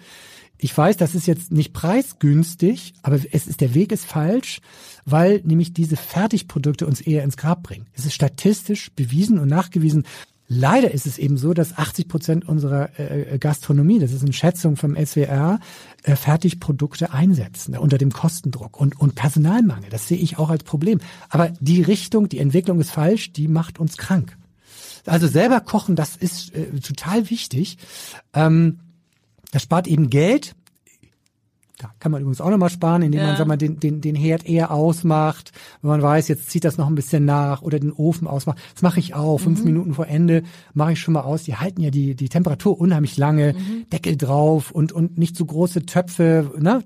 [0.57, 4.61] Ich weiß, das ist jetzt nicht preisgünstig, aber es ist, der Weg ist falsch,
[5.03, 7.88] weil nämlich diese Fertigprodukte uns eher ins Grab bringen.
[7.93, 10.05] Es ist statistisch bewiesen und nachgewiesen.
[10.47, 14.75] Leider ist es eben so, dass 80 Prozent unserer äh, Gastronomie, das ist eine Schätzung
[14.75, 15.60] vom SWR,
[16.03, 19.89] äh, Fertigprodukte einsetzen unter dem Kostendruck und, und Personalmangel.
[19.89, 20.99] Das sehe ich auch als Problem.
[21.29, 24.38] Aber die Richtung, die Entwicklung ist falsch, die macht uns krank.
[25.08, 27.77] Also selber kochen, das ist äh, total wichtig.
[28.34, 28.79] Ähm,
[29.51, 30.55] das spart eben Geld.
[31.86, 33.28] Da kann man übrigens auch nochmal sparen, indem ja.
[33.28, 36.78] man sag mal, den, den, den Herd eher ausmacht, wenn man weiß, jetzt zieht das
[36.78, 38.60] noch ein bisschen nach oder den Ofen ausmacht.
[38.74, 39.38] Das mache ich auch.
[39.39, 39.65] Fünf mhm.
[39.65, 40.43] Minuten vor Ende
[40.74, 41.43] mache ich schon mal aus.
[41.43, 43.89] Die halten ja die, die Temperatur unheimlich lange, mhm.
[43.89, 46.52] Deckel drauf und, und nicht zu große Töpfe.
[46.60, 46.84] Ne?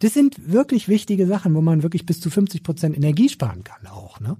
[0.00, 3.86] Das sind wirklich wichtige Sachen, wo man wirklich bis zu 50 Prozent Energie sparen kann
[3.86, 4.20] auch.
[4.20, 4.36] Ne?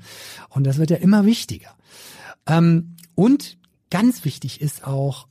[0.49, 1.71] Und das wird ja immer wichtiger.
[2.47, 3.59] Ähm, und
[3.91, 5.27] ganz wichtig ist auch,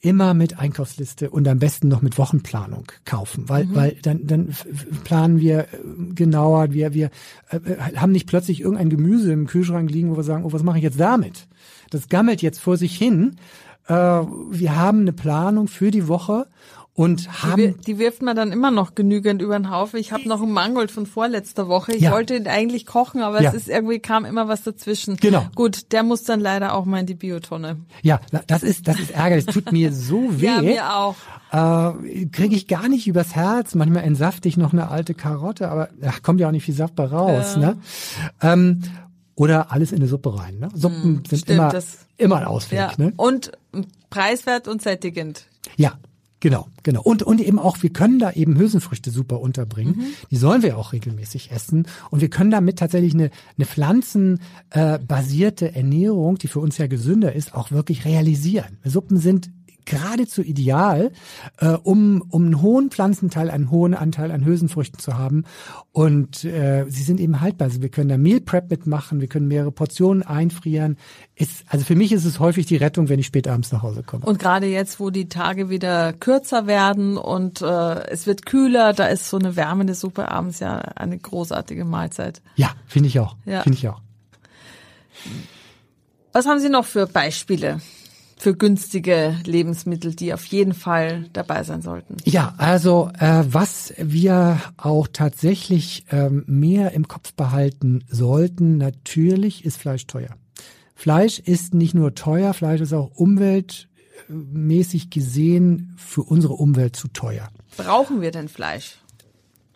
[0.00, 3.74] immer mit Einkaufsliste und am besten noch mit Wochenplanung kaufen, weil mhm.
[3.74, 4.56] weil dann dann
[5.04, 5.66] planen wir äh,
[6.14, 7.10] genauer, wir wir
[7.50, 10.62] äh, äh, haben nicht plötzlich irgendein Gemüse im Kühlschrank liegen, wo wir sagen, oh, was
[10.62, 11.46] mache ich jetzt damit?
[11.90, 13.36] Das gammelt jetzt vor sich hin.
[13.88, 16.46] Äh, wir haben eine Planung für die Woche
[16.94, 17.56] und haben.
[17.56, 19.98] Die, die, wirft man dann immer noch genügend über den Haufen.
[19.98, 21.92] Ich habe noch einen Mangold von vorletzter Woche.
[21.92, 22.12] Ich ja.
[22.12, 23.50] wollte ihn eigentlich kochen, aber ja.
[23.50, 25.16] es ist irgendwie kam immer was dazwischen.
[25.16, 25.46] Genau.
[25.54, 27.78] Gut, der muss dann leider auch mal in die Biotonne.
[28.02, 29.46] Ja, das ist das ist ärgerlich.
[29.46, 30.46] Tut mir so weh.
[30.46, 31.16] Ja, mir auch.
[31.52, 33.74] Äh, Kriege ich gar nicht übers Herz.
[33.74, 36.96] Manchmal entsafte ich noch eine alte Karotte, aber ach, kommt ja auch nicht viel Saft
[36.96, 37.54] bei raus.
[37.54, 37.60] Ja.
[37.60, 37.78] Ne?
[38.42, 38.82] Ähm,
[39.36, 40.58] oder alles in eine Suppe rein.
[40.58, 40.68] Ne?
[40.74, 41.82] Suppen hm, sind stimmt, immer,
[42.18, 42.78] immer ein Ausweg.
[42.78, 42.92] Ja.
[42.98, 43.12] Ne?
[43.16, 43.52] Und
[44.10, 45.46] preiswert und sättigend.
[45.76, 45.94] Ja,
[46.40, 47.02] Genau, genau.
[47.02, 49.96] Und, und eben auch, wir können da eben Hülsenfrüchte super unterbringen.
[49.98, 50.04] Mhm.
[50.30, 51.86] Die sollen wir auch regelmäßig essen.
[52.10, 57.34] Und wir können damit tatsächlich eine, eine pflanzenbasierte äh, Ernährung, die für uns ja gesünder
[57.34, 58.78] ist, auch wirklich realisieren.
[58.84, 59.50] Suppen sind
[59.90, 61.10] geradezu ideal,
[61.58, 65.44] äh, um, um einen hohen Pflanzenteil, einen hohen Anteil an Hülsenfrüchten zu haben.
[65.90, 67.66] Und äh, sie sind eben haltbar.
[67.66, 70.96] Also wir können da Meal Prep mitmachen, wir können mehrere Portionen einfrieren.
[71.34, 74.04] Ist, also für mich ist es häufig die Rettung, wenn ich spät abends nach Hause
[74.04, 74.24] komme.
[74.26, 79.06] Und gerade jetzt, wo die Tage wieder kürzer werden und äh, es wird kühler, da
[79.06, 82.42] ist so eine wärmende Suppe abends ja eine großartige Mahlzeit.
[82.54, 83.36] Ja, finde ich auch.
[83.44, 83.62] Ja.
[83.62, 84.00] Finde ich auch.
[86.32, 87.80] Was haben Sie noch für Beispiele?
[88.40, 92.16] Für günstige Lebensmittel, die auf jeden Fall dabei sein sollten?
[92.24, 99.76] Ja, also äh, was wir auch tatsächlich ähm, mehr im Kopf behalten sollten, natürlich ist
[99.76, 100.30] Fleisch teuer.
[100.94, 107.50] Fleisch ist nicht nur teuer, Fleisch ist auch umweltmäßig gesehen für unsere Umwelt zu teuer.
[107.76, 108.96] Brauchen wir denn Fleisch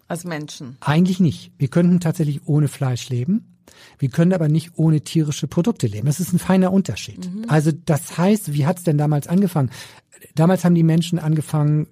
[0.08, 0.78] als Menschen?
[0.80, 1.52] Eigentlich nicht.
[1.58, 3.53] Wir könnten tatsächlich ohne Fleisch leben.
[3.98, 6.06] Wir können aber nicht ohne tierische Produkte leben.
[6.06, 7.32] Das ist ein feiner Unterschied.
[7.32, 7.44] Mhm.
[7.48, 9.70] Also das heißt, wie hat's denn damals angefangen?
[10.34, 11.86] Damals haben die Menschen angefangen,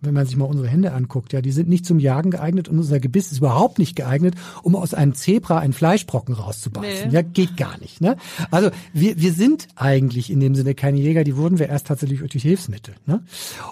[0.00, 2.78] wenn man sich mal unsere Hände anguckt, ja, die sind nicht zum Jagen geeignet und
[2.78, 7.08] unser Gebiss ist überhaupt nicht geeignet, um aus einem Zebra einen Fleischbrocken rauszubeißen.
[7.08, 7.14] Nee.
[7.14, 8.00] Ja, geht gar nicht.
[8.00, 8.16] Ne?
[8.50, 12.20] Also wir, wir sind eigentlich in dem Sinne keine Jäger, die wurden wir erst tatsächlich
[12.20, 12.94] durch Hilfsmittel.
[13.06, 13.22] Ne?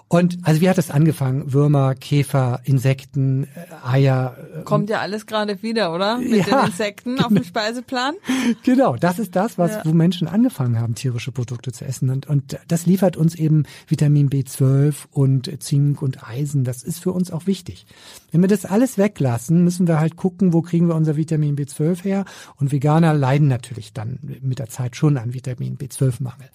[0.09, 1.53] Und also wie hat das angefangen?
[1.53, 3.49] Würmer, Käfer, Insekten, äh,
[3.87, 4.37] Eier.
[4.59, 6.19] Äh, Kommt ja alles gerade wieder, oder?
[6.19, 8.15] Mit ja, den Insekten auf dem Speiseplan.
[8.63, 9.83] Genau, das ist das, was ja.
[9.85, 12.11] wo Menschen angefangen haben, tierische Produkte zu essen.
[12.11, 17.13] Und, und das liefert uns eben Vitamin B12 und Zink und Eisen, das ist für
[17.13, 17.87] uns auch wichtig.
[18.31, 22.03] Wenn wir das alles weglassen, müssen wir halt gucken, wo kriegen wir unser Vitamin B12
[22.03, 22.25] her.
[22.57, 26.51] Und Veganer leiden natürlich dann mit der Zeit schon an Vitamin B12-Mangel.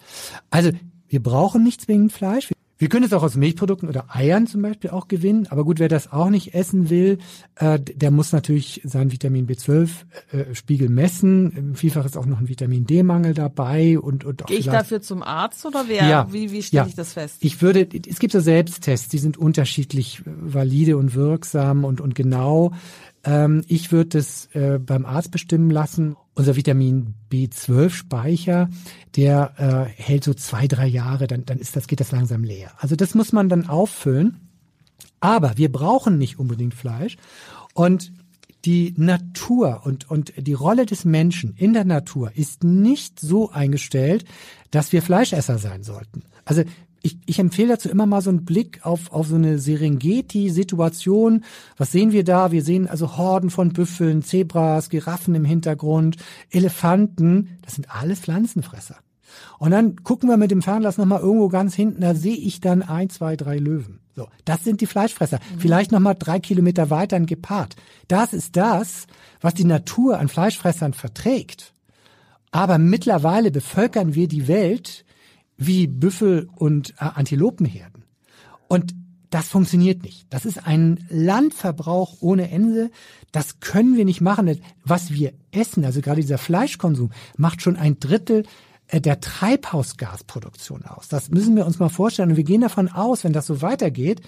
[0.50, 0.70] Also
[1.08, 2.50] wir brauchen nicht zwingend Fleisch.
[2.76, 5.46] Wir können es auch aus Milchprodukten oder Eiern zum Beispiel auch gewinnen.
[5.48, 7.18] Aber gut, wer das auch nicht essen will,
[7.54, 11.74] äh, der muss natürlich seinen Vitamin B12-Spiegel äh, messen.
[11.76, 15.22] Vielfach ist auch noch ein Vitamin D-Mangel dabei und und auch Gehe ich dafür zum
[15.22, 16.08] Arzt oder wer?
[16.08, 16.88] Ja, wie wie stelle ja.
[16.88, 17.36] ich das fest?
[17.40, 22.72] Ich würde, es gibt so Selbsttests, die sind unterschiedlich valide und wirksam und und genau.
[23.24, 26.16] Ähm, ich würde es äh, beim Arzt bestimmen lassen.
[26.34, 28.68] Unser Vitamin B12-Speicher,
[29.16, 32.72] der äh, hält so zwei, drei Jahre, dann, dann ist das, geht das langsam leer.
[32.78, 34.40] Also das muss man dann auffüllen.
[35.20, 37.16] Aber wir brauchen nicht unbedingt Fleisch.
[37.72, 38.12] Und
[38.64, 44.24] die Natur und, und die Rolle des Menschen in der Natur ist nicht so eingestellt,
[44.70, 46.22] dass wir Fleischesser sein sollten.
[46.44, 46.62] Also
[47.04, 51.44] ich, ich empfehle dazu immer mal so einen Blick auf, auf so eine Serengeti-Situation.
[51.76, 52.50] Was sehen wir da?
[52.50, 56.16] Wir sehen also Horden von Büffeln, Zebras, Giraffen im Hintergrund,
[56.50, 57.58] Elefanten.
[57.60, 58.96] Das sind alles Pflanzenfresser.
[59.58, 62.82] Und dann gucken wir mit dem Fernglas nochmal irgendwo ganz hinten, da sehe ich dann
[62.82, 64.00] ein, zwei, drei Löwen.
[64.16, 65.40] So, das sind die Fleischfresser.
[65.56, 65.60] Mhm.
[65.60, 67.76] Vielleicht nochmal drei Kilometer weiter ein Gepard.
[68.08, 69.06] Das ist das,
[69.42, 71.74] was die Natur an Fleischfressern verträgt.
[72.50, 75.04] Aber mittlerweile bevölkern wir die Welt
[75.56, 78.04] wie Büffel und äh, Antilopenherden.
[78.68, 78.94] Und
[79.30, 80.26] das funktioniert nicht.
[80.30, 82.90] Das ist ein Landverbrauch ohne Ende.
[83.32, 84.60] Das können wir nicht machen.
[84.84, 88.44] Was wir essen, also gerade dieser Fleischkonsum, macht schon ein Drittel
[88.86, 91.08] äh, der Treibhausgasproduktion aus.
[91.08, 92.30] Das müssen wir uns mal vorstellen.
[92.30, 94.20] Und wir gehen davon aus, wenn das so weitergeht,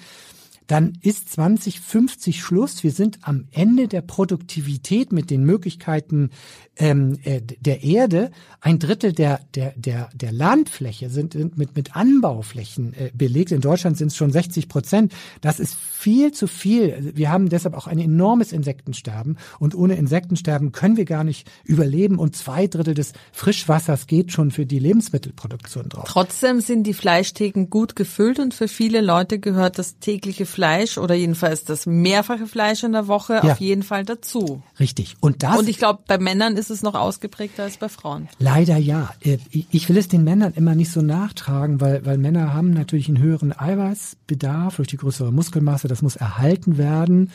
[0.67, 2.83] dann ist 2050 Schluss.
[2.83, 6.31] Wir sind am Ende der Produktivität mit den Möglichkeiten
[6.77, 8.31] ähm, äh, der Erde.
[8.61, 13.53] Ein Drittel der, der, der, der Landfläche sind, sind mit, mit Anbauflächen äh, belegt.
[13.53, 15.13] In Deutschland sind es schon 60 Prozent.
[15.41, 17.13] Das ist viel zu viel.
[17.15, 19.39] Wir haben deshalb auch ein enormes Insektensterben.
[19.59, 22.19] Und ohne Insektensterben können wir gar nicht überleben.
[22.19, 26.05] Und zwei Drittel des Frischwassers geht schon für die Lebensmittelproduktion drauf.
[26.09, 31.15] Trotzdem sind die Fleischtheken gut gefüllt und für viele Leute gehört das tägliche Fleisch oder
[31.15, 33.53] jedenfalls das mehrfache Fleisch in der Woche ja.
[33.53, 34.63] auf jeden Fall dazu.
[34.81, 35.17] Richtig.
[35.21, 35.59] Und das.
[35.59, 38.31] Und ich glaube, bei Männern ist es noch ausgeprägter als bei Frauen.
[38.39, 39.11] Leider ja.
[39.21, 43.09] Äh, ich will es den Männern immer nicht so nachtragen, weil, weil Männer haben natürlich
[43.09, 45.89] einen höheren Eiweißbedarf durch die größere Muskelmasse.
[45.89, 47.31] Das muss erhalten werden.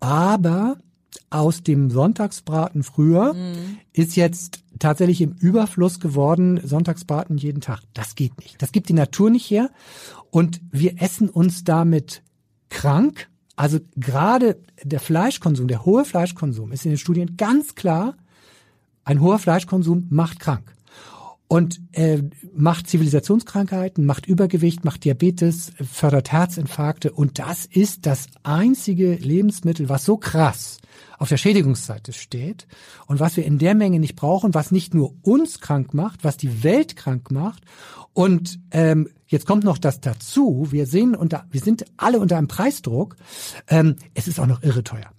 [0.00, 0.78] Aber
[1.28, 3.76] aus dem Sonntagsbraten früher mhm.
[3.92, 7.80] ist jetzt tatsächlich im Überfluss geworden, Sonntagsbraten jeden Tag.
[7.92, 8.62] Das geht nicht.
[8.62, 9.68] Das gibt die Natur nicht her.
[10.30, 12.22] Und wir essen uns damit
[12.74, 13.28] krank.
[13.56, 18.16] Also gerade der Fleischkonsum, der hohe Fleischkonsum ist in den Studien ganz klar,
[19.04, 20.74] ein hoher Fleischkonsum macht krank.
[21.46, 22.22] Und äh,
[22.56, 27.12] macht Zivilisationskrankheiten, macht Übergewicht, macht Diabetes, fördert Herzinfarkte.
[27.12, 30.78] Und das ist das einzige Lebensmittel, was so krass
[31.18, 32.66] auf der Schädigungsseite steht
[33.06, 36.36] und was wir in der Menge nicht brauchen, was nicht nur uns krank macht, was
[36.36, 37.62] die Welt krank macht.
[38.14, 42.48] Und ähm, jetzt kommt noch das dazu, wir sehen unter, wir sind alle unter einem
[42.48, 43.16] Preisdruck,
[43.68, 45.10] ähm, es ist auch noch irre teuer.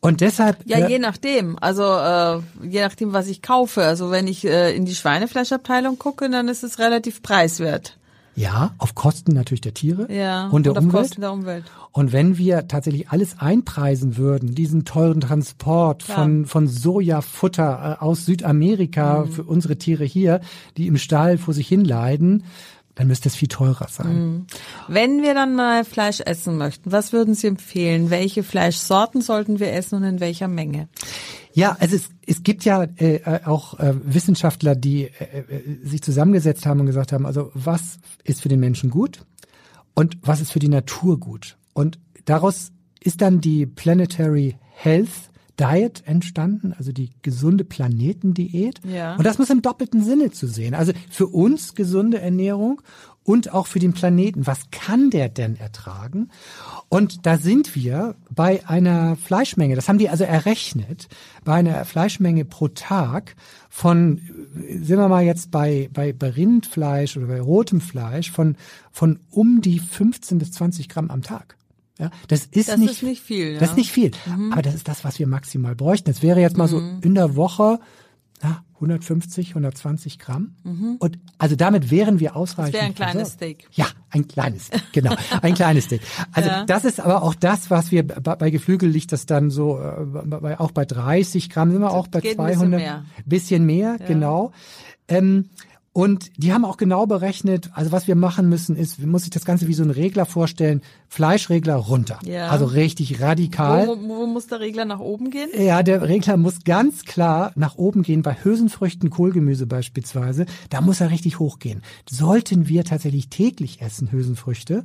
[0.00, 0.56] Und deshalb.
[0.64, 1.58] Ja, äh, je nachdem.
[1.60, 3.84] Also äh, je nachdem, was ich kaufe.
[3.84, 7.98] Also wenn ich äh, in die Schweinefleischabteilung gucke, dann ist es relativ preiswert.
[8.34, 10.94] Ja, auf Kosten natürlich der Tiere ja, und der und Umwelt.
[10.94, 11.64] Auf Kosten der Umwelt.
[11.92, 16.18] Und wenn wir tatsächlich alles einpreisen würden, diesen teuren Transport Klar.
[16.18, 19.32] von, von Sojafutter äh, aus Südamerika Mhm.
[19.32, 20.40] für unsere Tiere hier,
[20.78, 22.44] die im Stall vor sich hin leiden,
[23.00, 24.12] dann müsste es viel teurer sein.
[24.12, 24.46] Mhm.
[24.86, 28.10] Wenn wir dann mal Fleisch essen möchten, was würden Sie empfehlen?
[28.10, 30.90] Welche Fleischsorten sollten wir essen und in welcher Menge?
[31.54, 36.66] Ja, also es, es gibt ja äh, auch äh, Wissenschaftler, die äh, äh, sich zusammengesetzt
[36.66, 39.24] haben und gesagt haben, also was ist für den Menschen gut
[39.94, 41.56] und was ist für die Natur gut.
[41.72, 45.29] Und daraus ist dann die Planetary Health
[45.60, 48.80] Diet entstanden, also die gesunde Planetendiät.
[48.84, 49.16] Ja.
[49.16, 50.74] Und das muss im doppelten Sinne zu sehen.
[50.74, 52.80] Also für uns gesunde Ernährung
[53.22, 54.46] und auch für den Planeten.
[54.46, 56.30] Was kann der denn ertragen?
[56.88, 61.08] Und da sind wir bei einer Fleischmenge, das haben die also errechnet,
[61.44, 63.36] bei einer Fleischmenge pro Tag
[63.68, 64.20] von,
[64.54, 68.56] sind wir mal jetzt bei, bei, bei Rindfleisch oder bei rotem Fleisch, von,
[68.90, 71.59] von um die 15 bis 20 Gramm am Tag.
[72.00, 73.66] Ja, das ist Das nicht, ist nicht viel, Das ja.
[73.68, 74.10] ist nicht viel.
[74.50, 76.10] Aber das ist das, was wir maximal bräuchten.
[76.10, 77.78] Das wäre jetzt mal so in der Woche
[78.42, 80.54] na, 150, 120 Gramm.
[80.98, 82.72] Und also damit wären wir ausreichend.
[82.72, 83.62] wäre ein kleines versorgt.
[83.62, 83.68] Steak.
[83.72, 86.00] Ja, ein kleines, Steak, genau, ein kleines Steak.
[86.32, 86.64] Also Ja.
[86.64, 90.04] das ist aber auch das, was wir bei, bei Geflügel liegt, das dann so äh,
[90.24, 93.04] bei, auch bei 30 Gramm sind wir auch bei geht ein bisschen 200, mehr.
[93.26, 94.52] bisschen mehr, genau.
[95.08, 95.50] Ähm,
[95.92, 99.30] und die haben auch genau berechnet, also was wir machen müssen, ist, man muss sich
[99.30, 102.20] das Ganze wie so ein Regler vorstellen, Fleischregler runter.
[102.24, 102.48] Ja.
[102.48, 103.88] Also richtig radikal.
[103.88, 105.48] Wo, wo muss der Regler nach oben gehen?
[105.58, 108.22] Ja, der Regler muss ganz klar nach oben gehen.
[108.22, 111.82] Bei Hülsenfrüchten, Kohlgemüse beispielsweise, da muss er richtig hochgehen.
[112.08, 114.84] Sollten wir tatsächlich täglich essen, Hülsenfrüchte,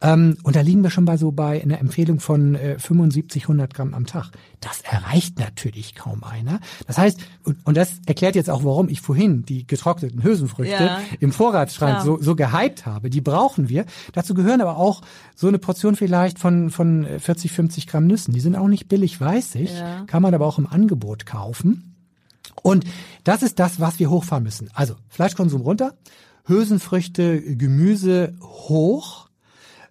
[0.00, 3.74] ähm, und da liegen wir schon bei so bei einer Empfehlung von äh, 75, 100
[3.74, 4.30] Gramm am Tag.
[4.60, 6.60] Das erreicht natürlich kaum einer.
[6.86, 11.00] Das heißt, und, und das erklärt jetzt auch, warum ich vorhin die getrockneten Hülsenfrüchte Ja.
[11.20, 13.10] im Vorratsschrank so, so gehypt habe.
[13.10, 13.86] Die brauchen wir.
[14.12, 15.02] Dazu gehören aber auch
[15.34, 18.34] so eine Portion vielleicht von, von 40, 50 Gramm Nüssen.
[18.34, 19.78] Die sind auch nicht billig, weiß ich.
[19.78, 20.04] Ja.
[20.06, 21.94] Kann man aber auch im Angebot kaufen.
[22.62, 22.84] Und
[23.24, 24.70] das ist das, was wir hochfahren müssen.
[24.74, 25.94] Also Fleischkonsum runter,
[26.46, 29.25] Hülsenfrüchte, Gemüse hoch,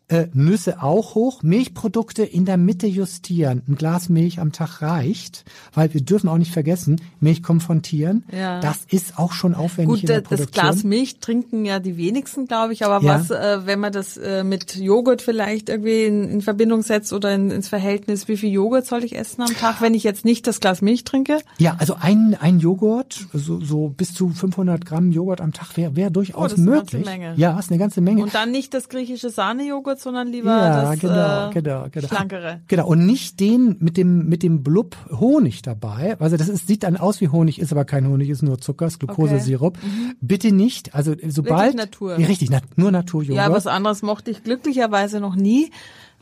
[0.08, 3.63] äh, Nüsse auch hoch, Milchprodukte in der Mitte justieren.
[3.68, 7.82] Ein Glas Milch am Tag reicht, weil wir dürfen auch nicht vergessen, Milch kommt von
[7.82, 8.24] Tieren.
[8.32, 8.60] Ja.
[8.60, 10.62] Das ist auch schon aufwendig Gut, in der das Produktion.
[10.63, 12.86] Glas Milch trinken ja die wenigsten, glaube ich.
[12.86, 13.20] Aber Ja.
[13.20, 17.34] was, äh, wenn man das äh, mit Joghurt vielleicht irgendwie in, in Verbindung setzt oder
[17.34, 20.46] in, ins Verhältnis, wie viel Joghurt soll ich essen am Tag, wenn ich jetzt nicht
[20.46, 21.39] das Glas Milch trinke?
[21.58, 25.96] Ja, also ein, ein Joghurt, so, so bis zu 500 Gramm Joghurt am Tag wäre
[25.96, 27.06] wär durchaus Oh, das ist eine ganze möglich.
[27.12, 27.34] Menge.
[27.38, 28.22] Ja, ist eine ganze Menge.
[28.22, 32.08] Und dann nicht das griechische Sahnejoghurt, sondern lieber ja, das genau, äh, genau, genau.
[32.08, 32.62] schlankere.
[32.67, 32.88] Genau.
[32.88, 36.15] Und nicht den mit dem, mit dem Blub Honig dabei.
[36.19, 38.88] Also das ist, sieht dann aus wie Honig, ist aber kein Honig, ist nur Zucker,
[38.88, 39.77] ist Glukosesirup.
[40.21, 40.93] Bitte nicht.
[40.95, 41.73] Also sobald.
[41.73, 41.77] Mhm.
[41.77, 42.19] Natur.
[42.19, 43.45] Ja, richtig, nur Naturjoghurt.
[43.45, 45.71] Ja, was anderes mochte ich glücklicherweise noch nie.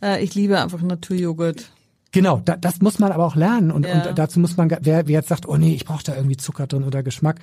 [0.01, 1.71] Äh, ich liebe einfach Naturjoghurt.
[2.11, 4.09] Genau, da, das muss man aber auch lernen und, Ja.
[4.09, 6.67] und dazu muss man, wer, wer jetzt sagt, oh nee, ich brauche da irgendwie Zucker
[6.67, 7.39] drin oder Geschmack,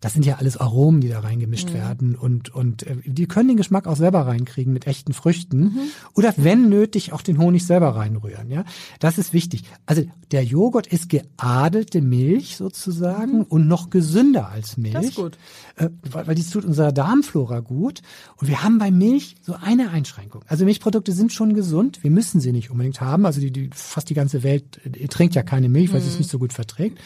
[0.00, 1.74] das sind ja alles Aromen, die da reingemischt Mhm.
[1.74, 5.80] werden und und äh, die können den Geschmack auch selber reinkriegen mit echten Früchten Mhm.
[6.14, 8.64] oder wenn nötig auch den Honig selber reinrühren, ja.
[9.00, 9.64] Das ist wichtig.
[9.86, 14.94] Also der Joghurt ist geadelte Milch sozusagen und noch gesünder als Milch.
[14.94, 14.96] Mhm.
[14.96, 15.38] Das ist gut.
[15.76, 18.02] Äh, weil, weil dies tut unserer Darmflora gut.
[18.36, 20.42] Und wir haben bei Milch so eine Einschränkung.
[20.46, 22.02] Also Milchprodukte sind schon gesund.
[22.02, 23.26] Wir müssen sie nicht unbedingt haben.
[23.26, 26.18] Also die, die fast die ganze Welt äh, trinkt ja keine Milch, weil sie es
[26.18, 26.98] nicht so gut verträgt.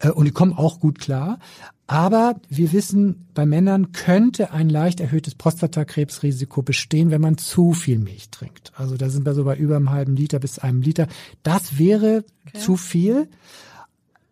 [0.00, 1.38] Äh, und die kommen auch gut klar.
[1.86, 7.98] Aber wir wissen, bei Männern könnte ein leicht erhöhtes Prostatakrebsrisiko bestehen, wenn man zu viel
[7.98, 8.72] Milch trinkt.
[8.74, 11.06] Also da sind wir so bei über einem halben Liter bis einem Liter.
[11.44, 13.28] Das wäre zu viel.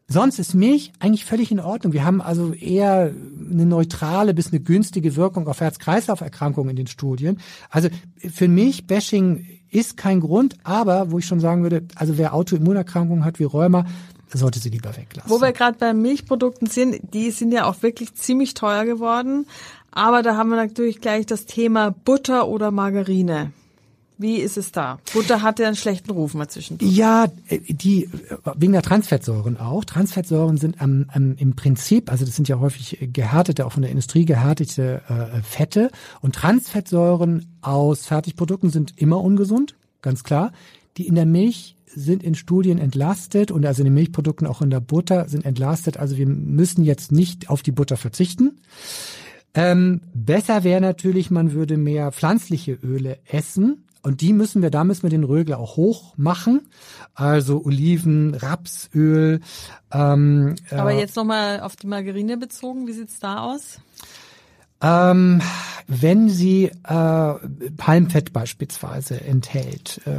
[0.08, 1.92] Sonst ist Milch eigentlich völlig in Ordnung.
[1.92, 3.12] Wir haben also eher
[3.50, 7.38] eine neutrale bis eine günstige Wirkung auf Herz-Kreislauf-Erkrankungen in den Studien.
[7.70, 7.88] Also
[8.18, 13.38] für Milchbashing ist kein Grund, aber wo ich schon sagen würde, also wer Autoimmunerkrankungen hat
[13.38, 13.86] wie Rheuma,
[14.38, 15.30] sollte sie lieber weglassen.
[15.30, 19.46] Wo wir gerade bei Milchprodukten sind, die sind ja auch wirklich ziemlich teuer geworden.
[19.90, 23.52] Aber da haben wir natürlich gleich das Thema Butter oder Margarine.
[24.16, 24.98] Wie ist es da?
[25.12, 26.90] Butter hat ja einen schlechten Ruf mal zwischendurch.
[26.90, 28.08] Ja, äh, die
[28.54, 29.84] wegen der Transfettsäuren auch.
[29.84, 33.90] Transfettsäuren sind am, am, im Prinzip, also das sind ja häufig gehärtete, auch von der
[33.90, 35.90] Industrie gehärtete äh, Fette.
[36.20, 40.52] Und Transfettsäuren aus Fertigprodukten sind immer ungesund, ganz klar.
[40.96, 44.70] Die in der Milch sind in Studien entlastet und also in den Milchprodukten auch in
[44.70, 45.96] der Butter sind entlastet.
[45.96, 48.60] Also wir müssen jetzt nicht auf die Butter verzichten.
[49.54, 53.84] Ähm, besser wäre natürlich, man würde mehr pflanzliche Öle essen.
[54.02, 56.68] Und die müssen wir, da müssen wir den Rögler auch hoch machen.
[57.14, 59.40] Also Oliven, Rapsöl.
[59.90, 63.80] Ähm, Aber äh, jetzt nochmal auf die Margarine bezogen, wie sieht's da aus?
[64.82, 65.40] Ähm,
[65.86, 67.34] wenn sie äh,
[67.76, 70.10] Palmfett beispielsweise enthält äh,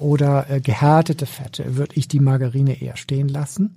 [0.00, 3.74] oder äh, gehärtete Fette, würde ich die Margarine eher stehen lassen.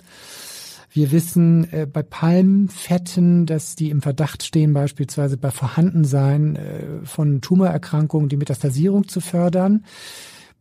[0.92, 7.42] Wir wissen äh, bei Palmfetten, dass die im Verdacht stehen, beispielsweise bei Vorhandensein äh, von
[7.42, 9.84] Tumorerkrankungen die Metastasierung zu fördern.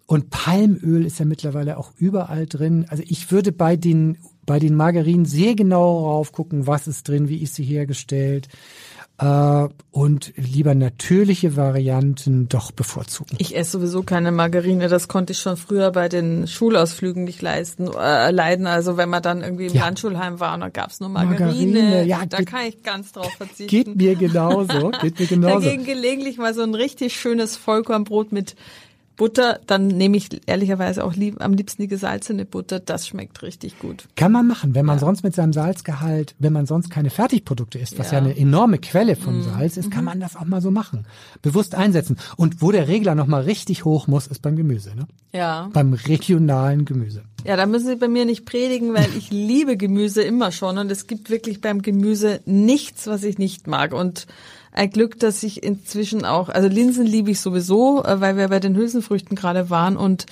[0.06, 2.86] Und Palmöl ist ja mittlerweile auch überall drin.
[2.88, 7.42] Also ich würde bei den bei den Margarinen sehr genau raufgucken, was ist drin, wie
[7.42, 8.48] ist sie hergestellt
[9.18, 13.36] äh, und lieber natürliche Varianten doch bevorzugen.
[13.38, 17.88] Ich esse sowieso keine Margarine, das konnte ich schon früher bei den Schulausflügen nicht leisten,
[17.88, 18.66] äh, leiden.
[18.66, 19.84] Also wenn man dann irgendwie im ja.
[19.84, 23.32] Landschulheim war und da gab's nur Margarine, Margarine ja, da geht, kann ich ganz drauf
[23.36, 23.66] verzichten.
[23.66, 25.60] Geht mir genauso, geht mir genauso.
[25.60, 28.54] Dagegen gelegentlich mal so ein richtig schönes Vollkornbrot mit
[29.18, 32.78] Butter, dann nehme ich ehrlicherweise auch lieb, am liebsten die gesalzene Butter.
[32.78, 34.04] Das schmeckt richtig gut.
[34.14, 35.00] Kann man machen, wenn man ja.
[35.00, 38.78] sonst mit seinem Salzgehalt, wenn man sonst keine Fertigprodukte isst, was ja, ja eine enorme
[38.78, 39.42] Quelle von mhm.
[39.42, 40.06] Salz ist, kann mhm.
[40.06, 41.04] man das auch mal so machen.
[41.42, 42.16] Bewusst einsetzen.
[42.36, 44.94] Und wo der Regler nochmal richtig hoch muss, ist beim Gemüse.
[44.94, 45.08] Ne?
[45.32, 45.68] Ja.
[45.72, 47.24] Beim regionalen Gemüse.
[47.44, 50.90] Ja, da müssen Sie bei mir nicht predigen, weil ich liebe Gemüse immer schon und
[50.92, 53.92] es gibt wirklich beim Gemüse nichts, was ich nicht mag.
[53.92, 54.28] Und
[54.78, 58.60] ein Glück, dass ich inzwischen auch, also Linsen liebe ich sowieso, äh, weil wir bei
[58.60, 60.26] den Hülsenfrüchten gerade waren und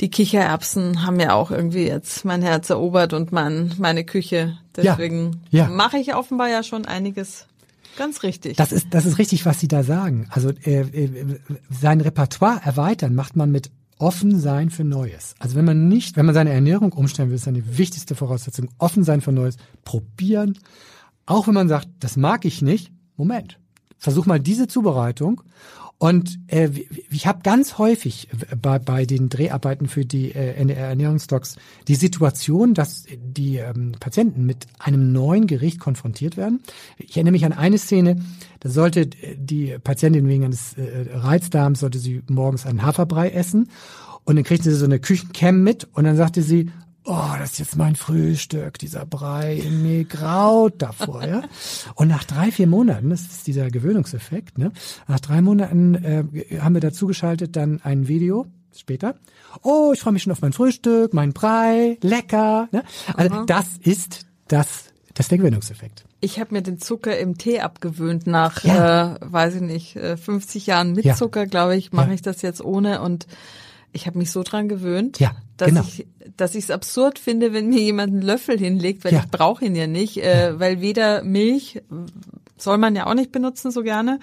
[0.00, 4.56] die Kichererbsen haben ja auch irgendwie jetzt mein Herz erobert und mein, meine Küche.
[4.74, 5.68] Deswegen ja, ja.
[5.68, 7.46] mache ich offenbar ja schon einiges
[7.96, 8.56] Ganz richtig.
[8.56, 10.26] Das ist, das ist richtig, was Sie da sagen.
[10.30, 15.34] Also äh, äh, sein Repertoire erweitern macht man mit offen sein für Neues.
[15.38, 19.04] Also wenn man nicht, wenn man seine Ernährung umstellen will, ist eine wichtigste Voraussetzung offen
[19.04, 20.58] sein für Neues, probieren.
[21.26, 23.58] Auch wenn man sagt, das mag ich nicht, Moment,
[24.00, 25.42] versuch mal diese Zubereitung.
[25.98, 26.70] Und äh,
[27.10, 28.28] ich habe ganz häufig
[28.60, 31.56] bei, bei den Dreharbeiten für die äh, Ernährungsdocs
[31.88, 36.62] die Situation, dass die ähm, Patienten mit einem neuen Gericht konfrontiert werden.
[36.96, 38.16] Ich erinnere mich an eine Szene,
[38.60, 43.68] da sollte die Patientin wegen eines äh, Reizdarms, sollte sie morgens einen Haferbrei essen.
[44.24, 46.70] Und dann kriegte sie so eine Küchencam mit und dann sagte sie,
[47.04, 51.42] oh, das ist jetzt mein Frühstück, dieser Brei, mir graut davor, ja.
[51.94, 54.72] Und nach drei, vier Monaten, das ist dieser Gewöhnungseffekt, ne?
[55.08, 59.14] Nach drei Monaten äh, haben wir dazu geschaltet dann ein Video später.
[59.62, 62.68] Oh, ich freue mich schon auf mein Frühstück, mein Brei, lecker.
[62.72, 62.84] Ne?
[63.14, 63.44] Also Aha.
[63.46, 64.84] das ist das,
[65.14, 66.04] das ist der Gewöhnungseffekt.
[66.20, 69.14] Ich habe mir den Zucker im Tee abgewöhnt nach, ja.
[69.14, 71.14] äh, weiß ich nicht, 50 äh, Jahren mit ja.
[71.14, 72.14] Zucker, glaube ich, mache ja.
[72.14, 73.26] ich das jetzt ohne und
[73.92, 75.82] ich habe mich so dran gewöhnt, ja, dass genau.
[75.82, 79.20] ich dass ich es absurd finde, wenn mir jemand einen Löffel hinlegt, weil ja.
[79.20, 81.82] ich brauche ihn ja nicht, äh, weil weder Milch
[82.56, 84.20] soll man ja auch nicht benutzen so gerne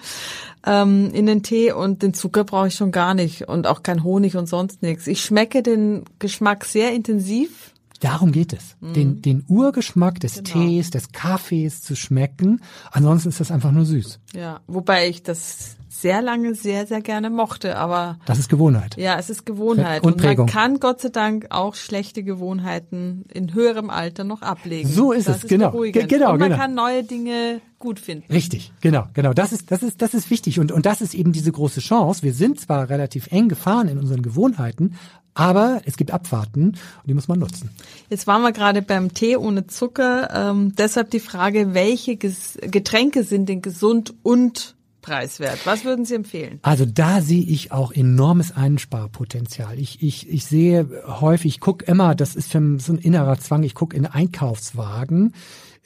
[0.66, 4.04] ähm, in den Tee und den Zucker brauche ich schon gar nicht und auch kein
[4.04, 5.06] Honig und sonst nichts.
[5.06, 7.72] Ich schmecke den Geschmack sehr intensiv.
[8.00, 8.92] Darum geht es, mhm.
[8.92, 10.50] den, den Urgeschmack des genau.
[10.50, 12.62] Tees, des Kaffees zu schmecken.
[12.92, 14.20] Ansonsten ist das einfach nur süß.
[14.34, 18.18] Ja, wobei ich das sehr lange sehr, sehr gerne mochte, aber.
[18.26, 18.96] Das ist Gewohnheit.
[18.96, 20.02] Ja, es ist Gewohnheit.
[20.02, 20.46] Und, Prägung.
[20.46, 24.88] man kann Gott sei Dank auch schlechte Gewohnheiten in höherem Alter noch ablegen.
[24.88, 25.70] So ist das es, ist genau.
[25.70, 26.32] genau.
[26.32, 26.56] Und man genau.
[26.56, 28.32] kann neue Dinge gut finden.
[28.32, 29.32] Richtig, genau, genau.
[29.32, 30.58] Das ist, das ist, das ist wichtig.
[30.60, 32.22] Und, und das ist eben diese große Chance.
[32.22, 34.94] Wir sind zwar relativ eng gefahren in unseren Gewohnheiten,
[35.34, 37.70] aber es gibt Abfahrten und die muss man nutzen.
[38.10, 40.30] Jetzt waren wir gerade beim Tee ohne Zucker.
[40.34, 44.74] Ähm, deshalb die Frage, welche Getränke sind denn gesund und
[45.08, 45.64] preiswert?
[45.64, 46.58] Was würden Sie empfehlen?
[46.62, 49.78] Also da sehe ich auch enormes Einsparpotenzial.
[49.78, 53.62] Ich, ich, ich sehe häufig, ich gucke immer, das ist für so ein innerer Zwang,
[53.62, 55.34] ich gucke in Einkaufswagen.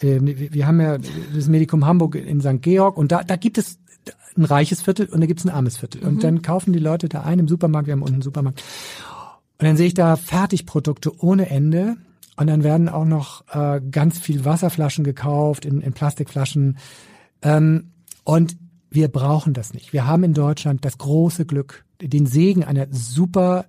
[0.00, 2.60] Ähm, wir haben ja das Medikum Hamburg in St.
[2.60, 3.78] Georg und da, da gibt es
[4.36, 6.02] ein reiches Viertel und da gibt es ein armes Viertel.
[6.02, 6.08] Mhm.
[6.08, 8.62] Und dann kaufen die Leute da ein im Supermarkt, wir haben unten einen Supermarkt.
[9.58, 11.96] Und dann sehe ich da Fertigprodukte ohne Ende.
[12.36, 16.78] Und dann werden auch noch äh, ganz viel Wasserflaschen gekauft in, in Plastikflaschen.
[17.42, 17.92] Ähm,
[18.24, 18.56] und
[18.94, 19.92] wir brauchen das nicht.
[19.92, 23.66] Wir haben in Deutschland das große Glück, den Segen einer super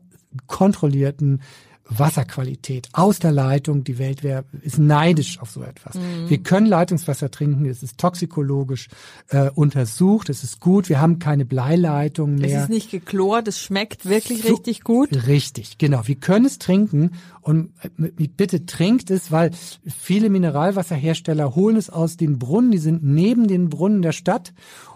[0.48, 1.42] kontrollierten
[1.90, 3.84] Wasserqualität aus der Leitung.
[3.84, 5.96] Die Welt wär, ist neidisch auf so etwas.
[5.96, 6.30] Mhm.
[6.30, 7.66] Wir können Leitungswasser trinken.
[7.66, 8.88] Es ist toxikologisch
[9.30, 10.30] äh, untersucht.
[10.30, 10.88] Es ist gut.
[10.88, 12.58] Wir haben keine Bleileitung mehr.
[12.58, 13.48] Es ist nicht geklort.
[13.48, 15.10] Es schmeckt wirklich so, richtig gut.
[15.28, 16.02] Richtig, genau.
[16.06, 17.12] Wir können es trinken
[17.42, 19.52] und äh, bitte trinkt es, weil
[19.86, 22.72] viele Mineralwasserhersteller holen es aus den Brunnen.
[22.72, 24.54] Die sind neben den Brunnen der Stadt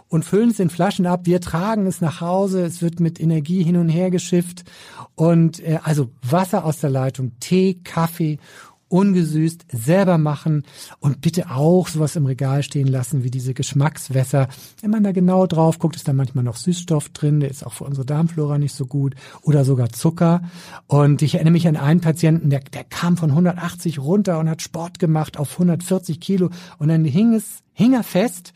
[0.10, 1.22] und füllen es in Flaschen ab.
[1.24, 4.64] Wir tragen es nach Hause, es wird mit Energie hin und her geschifft
[5.16, 8.40] und äh, also Wasser aus der Leitung, Tee, Kaffee
[8.90, 10.64] ungesüßt selber machen
[11.00, 14.48] und bitte auch sowas im Regal stehen lassen wie diese Geschmackswässer.
[14.82, 17.74] Wenn man da genau drauf guckt, ist da manchmal noch Süßstoff drin, der ist auch
[17.74, 20.42] für unsere Darmflora nicht so gut oder sogar Zucker.
[20.88, 24.62] Und ich erinnere mich an einen Patienten, der, der kam von 180 runter und hat
[24.62, 28.54] Sport gemacht auf 140 Kilo und dann hing es, hing er fest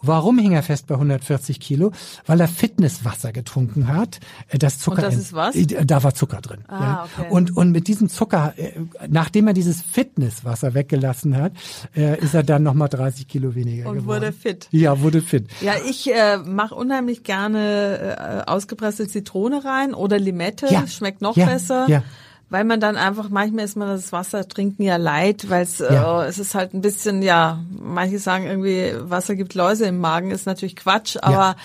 [0.00, 1.92] Warum hing er fest bei 140 Kilo?
[2.26, 4.20] Weil er Fitnesswasser getrunken hat.
[4.48, 4.98] Äh, das Zucker.
[4.98, 5.56] Und das ist was?
[5.56, 6.64] Äh, da war Zucker drin.
[6.68, 7.08] Ah, ja.
[7.18, 7.30] okay.
[7.30, 8.72] Und und mit diesem Zucker, äh,
[9.08, 11.52] nachdem er dieses Fitnesswasser weggelassen hat,
[11.94, 14.24] ist er dann noch mal 30 Kilo weniger und geworden.
[14.24, 14.68] Und wurde fit.
[14.70, 15.48] Ja, wurde fit.
[15.60, 20.66] Ja, ich äh, mache unheimlich gerne äh, ausgepresste Zitrone rein oder Limette.
[20.70, 20.86] Ja.
[20.86, 21.46] Schmeckt noch ja.
[21.46, 21.86] besser.
[21.88, 22.02] Ja
[22.50, 26.22] weil man dann einfach manchmal ist man das Wasser trinken ja leid, weil es ja.
[26.22, 30.30] äh, es ist halt ein bisschen ja, manche sagen irgendwie Wasser gibt Läuse im Magen,
[30.30, 31.56] ist natürlich Quatsch, aber ja.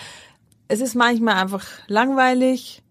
[0.68, 2.83] es ist manchmal einfach langweilig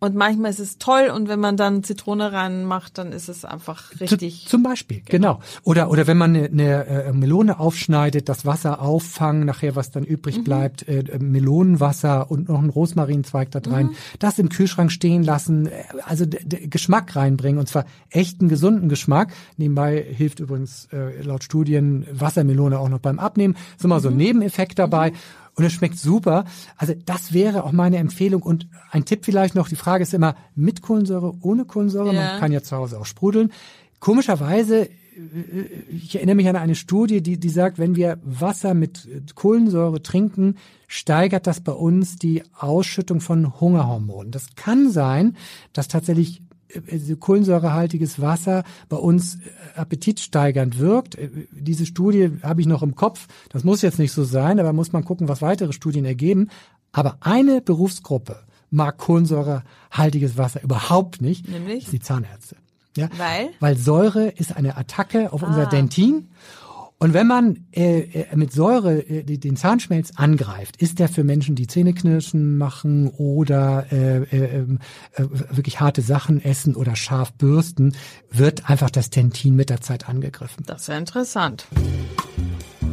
[0.00, 4.00] und manchmal ist es toll und wenn man dann Zitrone reinmacht, dann ist es einfach
[4.00, 4.46] richtig.
[4.48, 5.34] Zum Beispiel, genau.
[5.34, 5.46] genau.
[5.62, 10.04] Oder oder wenn man eine, eine äh, Melone aufschneidet, das Wasser auffangen, nachher was dann
[10.04, 10.44] übrig mhm.
[10.44, 13.94] bleibt, äh, Melonenwasser und noch ein Rosmarinzweig da rein, mhm.
[14.18, 15.70] das im Kühlschrank stehen lassen, äh,
[16.06, 19.34] also Geschmack reinbringen und zwar echten gesunden Geschmack.
[19.58, 23.54] Nebenbei hilft übrigens äh, laut Studien Wassermelone auch noch beim Abnehmen.
[23.76, 24.02] Ist immer mhm.
[24.02, 25.12] so ein Nebeneffekt dabei.
[25.54, 26.44] Und es schmeckt super.
[26.76, 28.42] Also das wäre auch meine Empfehlung.
[28.42, 32.32] Und ein Tipp vielleicht noch, die Frage ist immer, mit Kohlensäure, ohne Kohlensäure, ja.
[32.32, 33.52] man kann ja zu Hause auch sprudeln.
[33.98, 34.88] Komischerweise, äh,
[35.90, 40.56] ich erinnere mich an eine Studie, die, die sagt, wenn wir Wasser mit Kohlensäure trinken,
[40.86, 44.32] steigert das bei uns die Ausschüttung von Hungerhormonen.
[44.32, 45.36] Das kann sein,
[45.72, 46.42] dass tatsächlich
[46.74, 51.16] äh, kohlensäurehaltiges Wasser bei uns äh, appetitsteigernd wirkt.
[51.16, 53.26] Äh, diese Studie habe ich noch im Kopf.
[53.50, 56.48] Das muss jetzt nicht so sein, aber muss man gucken, was weitere Studien ergeben.
[56.92, 58.40] Aber eine Berufsgruppe
[58.70, 61.48] mag kohlensäurehaltiges Wasser überhaupt nicht.
[61.48, 61.90] Nämlich?
[61.90, 62.56] Die Zahnärzte.
[62.96, 63.08] Ja?
[63.16, 63.50] Weil?
[63.60, 65.46] Weil Säure ist eine Attacke auf ah.
[65.46, 66.28] unser Dentin
[67.02, 71.54] und wenn man äh, äh, mit Säure äh, den Zahnschmelz angreift, ist der für Menschen,
[71.54, 74.80] die Zähneknirschen machen oder äh, äh, ähm,
[75.14, 77.96] äh, wirklich harte Sachen essen oder scharf bürsten,
[78.30, 80.64] wird einfach das Tentin mit der Zeit angegriffen.
[80.66, 81.64] Das ist ja interessant.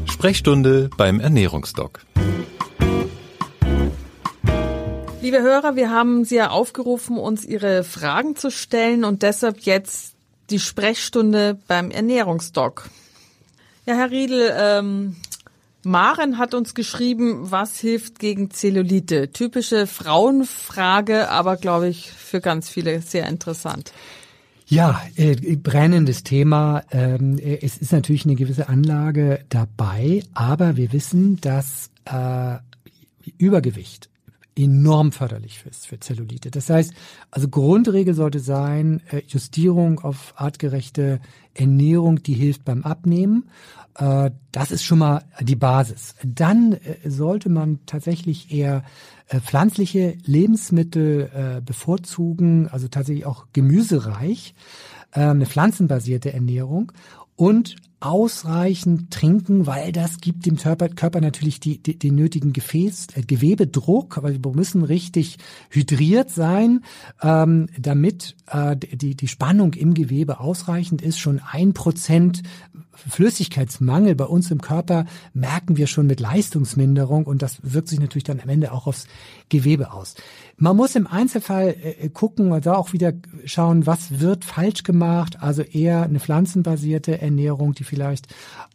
[0.05, 1.99] Sprechstunde beim Ernährungsdoc.
[5.21, 10.15] Liebe Hörer, wir haben Sie ja aufgerufen, uns Ihre Fragen zu stellen und deshalb jetzt
[10.49, 12.89] die Sprechstunde beim Ernährungsdoc.
[13.87, 15.15] Ja, Herr Riedel, ähm,
[15.81, 19.31] Maren hat uns geschrieben, was hilft gegen Zellulite?
[19.31, 23.93] Typische Frauenfrage, aber glaube ich für ganz viele sehr interessant.
[24.65, 26.83] Ja, äh, brennendes Thema.
[26.91, 32.57] Ähm, es ist natürlich eine gewisse Anlage dabei, aber wir wissen, dass äh,
[33.37, 34.09] Übergewicht
[34.57, 36.51] enorm förderlich ist für Zellulite.
[36.51, 36.93] Das heißt,
[37.31, 41.19] also Grundregel sollte sein, äh, Justierung auf artgerechte
[41.53, 43.49] Ernährung, die hilft beim Abnehmen.
[43.95, 46.15] Äh, das ist schon mal die Basis.
[46.23, 48.83] Dann äh, sollte man tatsächlich eher
[49.29, 54.55] pflanzliche Lebensmittel bevorzugen, also tatsächlich auch gemüsereich,
[55.11, 56.93] eine pflanzenbasierte Ernährung
[57.35, 63.21] und ausreichend trinken, weil das gibt dem Körper, natürlich die, die, den nötigen Gefäß, äh,
[63.23, 65.37] Gewebedruck, weil wir müssen richtig
[65.69, 66.83] hydriert sein,
[67.23, 71.17] ähm, damit äh, die, die Spannung im Gewebe ausreichend ist.
[71.17, 72.43] Schon ein Prozent
[72.93, 78.23] Flüssigkeitsmangel bei uns im Körper merken wir schon mit Leistungsminderung und das wirkt sich natürlich
[78.23, 79.07] dann am Ende auch aufs
[79.49, 80.15] Gewebe aus.
[80.59, 83.13] Man muss im Einzelfall äh, gucken und da auch wieder
[83.45, 85.41] schauen, was wird falsch gemacht.
[85.41, 88.27] Also eher eine pflanzenbasierte Ernährung, die vielleicht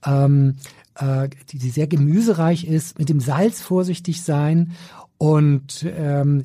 [0.07, 0.57] ähm,
[0.95, 4.72] äh, die, die sehr gemüsereich ist, mit dem Salz vorsichtig sein
[5.18, 6.43] und ähm,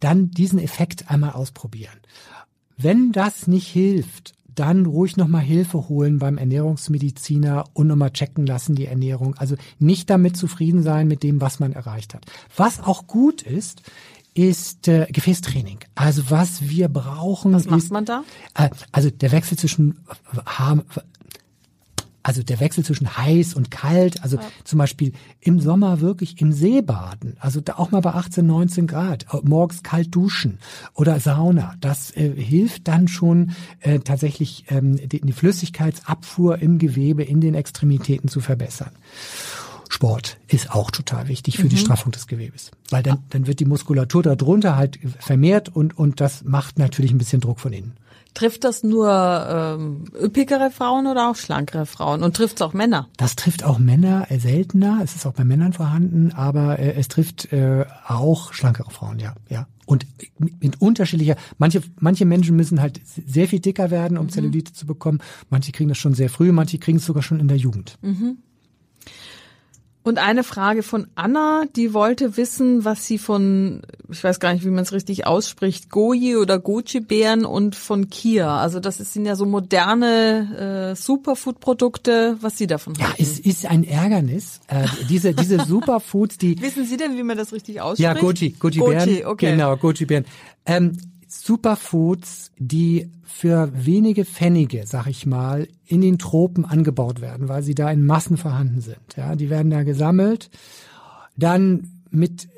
[0.00, 1.98] dann diesen Effekt einmal ausprobieren.
[2.76, 8.74] Wenn das nicht hilft, dann ruhig nochmal Hilfe holen beim Ernährungsmediziner und nochmal checken lassen
[8.74, 9.34] die Ernährung.
[9.36, 12.26] Also nicht damit zufrieden sein mit dem, was man erreicht hat.
[12.56, 13.82] Was auch gut ist,
[14.34, 15.80] ist äh, Gefäßtraining.
[15.94, 17.52] Also was wir brauchen.
[17.52, 18.22] Was macht ist, man da?
[18.54, 20.00] Äh, also der Wechsel zwischen
[20.46, 20.84] Haar,
[22.22, 24.42] Also der Wechsel zwischen heiß und kalt, also ja.
[24.64, 28.86] zum Beispiel im Sommer wirklich im See baden, also da auch mal bei 18, 19
[28.86, 30.58] Grad, äh, morgens kalt duschen
[30.94, 37.24] oder Sauna, das äh, hilft dann schon äh, tatsächlich ähm, die, die Flüssigkeitsabfuhr im Gewebe,
[37.24, 38.90] in den Extremitäten zu verbessern.
[39.90, 41.70] Sport ist auch total wichtig für mhm.
[41.70, 46.20] die Straffung des Gewebes, weil dann, dann wird die Muskulatur darunter halt vermehrt und, und
[46.20, 47.96] das macht natürlich ein bisschen Druck von innen.
[48.32, 52.22] Trifft das nur ähm, üppigere Frauen oder auch schlankere Frauen?
[52.22, 53.08] Und trifft es auch Männer?
[53.16, 55.00] Das trifft auch Männer äh, seltener.
[55.02, 59.34] Es ist auch bei Männern vorhanden, aber äh, es trifft äh, auch schlankere Frauen, ja,
[59.48, 59.66] ja.
[59.86, 60.06] Und
[60.38, 64.30] mit, mit unterschiedlicher, manche, manche Menschen müssen halt sehr viel dicker werden, um mhm.
[64.30, 65.18] Zellulite zu bekommen.
[65.48, 67.98] Manche kriegen das schon sehr früh, manche kriegen es sogar schon in der Jugend.
[68.00, 68.38] Mhm.
[70.02, 74.64] Und eine Frage von Anna, die wollte wissen, was sie von, ich weiß gar nicht,
[74.64, 78.60] wie man es richtig ausspricht, Goji oder Goji-Beeren und von Kia.
[78.60, 83.22] Also das sind ja so moderne äh, Superfood-Produkte, was Sie davon ja, halten.
[83.22, 84.60] Ja, es ist ein Ärgernis.
[84.68, 86.58] Äh, diese diese Superfoods, die...
[86.62, 88.00] Wissen Sie denn, wie man das richtig ausspricht?
[88.00, 89.06] Ja, Goji, Goji-Beeren.
[89.06, 89.50] Goji, okay.
[89.50, 90.24] Genau, Goji-Beeren.
[90.64, 90.96] Ähm,
[91.30, 97.74] Superfoods, die für wenige Pfennige, sag ich mal, in den Tropen angebaut werden, weil sie
[97.74, 99.16] da in Massen vorhanden sind.
[99.16, 100.50] Ja, die werden da gesammelt,
[101.36, 102.48] dann mit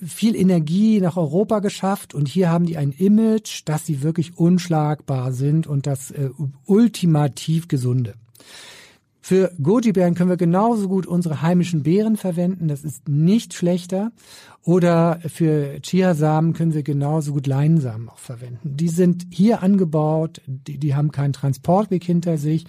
[0.00, 5.32] viel Energie nach Europa geschafft und hier haben die ein Image, dass sie wirklich unschlagbar
[5.32, 6.30] sind und das äh,
[6.66, 8.14] ultimativ gesunde.
[9.26, 14.12] Für Goji-Beeren können wir genauso gut unsere heimischen Beeren verwenden, das ist nicht schlechter.
[14.64, 18.76] Oder für Chiasamen können wir genauso gut Leinsamen auch verwenden.
[18.76, 22.66] Die sind hier angebaut, die, die haben keinen Transportweg hinter sich.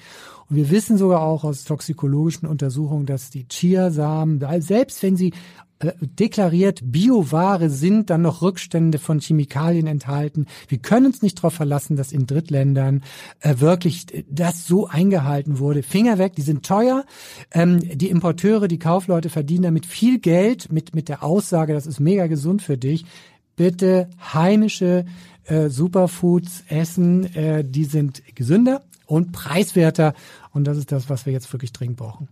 [0.49, 5.33] Und wir wissen sogar auch aus toxikologischen Untersuchungen, dass die Chiasamen, selbst wenn sie
[5.81, 10.45] deklariert, Bioware sind dann noch Rückstände von Chemikalien enthalten.
[10.69, 13.03] Wir können uns nicht darauf verlassen, dass in Drittländern
[13.41, 15.83] äh, wirklich das so eingehalten wurde.
[15.83, 17.05] Finger weg, die sind teuer.
[17.51, 21.99] Ähm, die Importeure, die Kaufleute verdienen damit viel Geld mit, mit der Aussage, das ist
[21.99, 23.05] mega gesund für dich.
[23.57, 25.05] Bitte heimische
[25.43, 30.13] äh, Superfoods essen, äh, die sind gesünder und preiswerter.
[30.51, 32.29] Und das ist das, was wir jetzt wirklich dringend brauchen.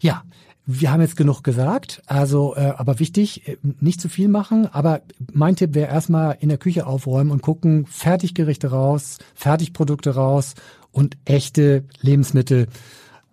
[0.00, 0.22] Ja,
[0.70, 4.66] wir haben jetzt genug gesagt, also äh, aber wichtig, äh, nicht zu viel machen.
[4.66, 5.00] Aber
[5.32, 10.54] mein Tipp wäre erstmal in der Küche aufräumen und gucken, Fertiggerichte raus, Fertigprodukte raus
[10.92, 12.66] und echte Lebensmittel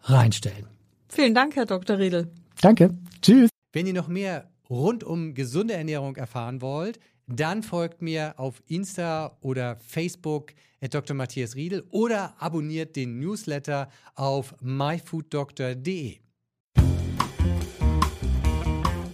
[0.04, 0.66] reinstellen.
[1.10, 2.00] Vielen Dank, Herr Dr.
[2.00, 2.32] Riedel.
[2.62, 2.96] Danke.
[3.22, 3.50] Tschüss.
[3.74, 9.36] Wenn ihr noch mehr rund um gesunde Ernährung erfahren wollt, dann folgt mir auf Insta
[9.42, 11.18] oder Facebook at Dr.
[11.18, 16.20] Matthias Riedel oder abonniert den Newsletter auf myfooddoctor.de.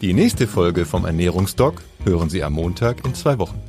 [0.02, 3.62] Die nächste Folge vom Ernährungsdoc hören Sie am Montag in zwei Wochen.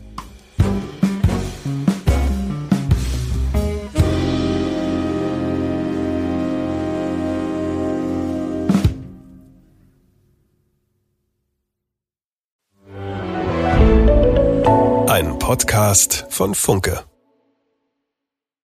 [15.06, 17.04] Ein Podcast von Funke.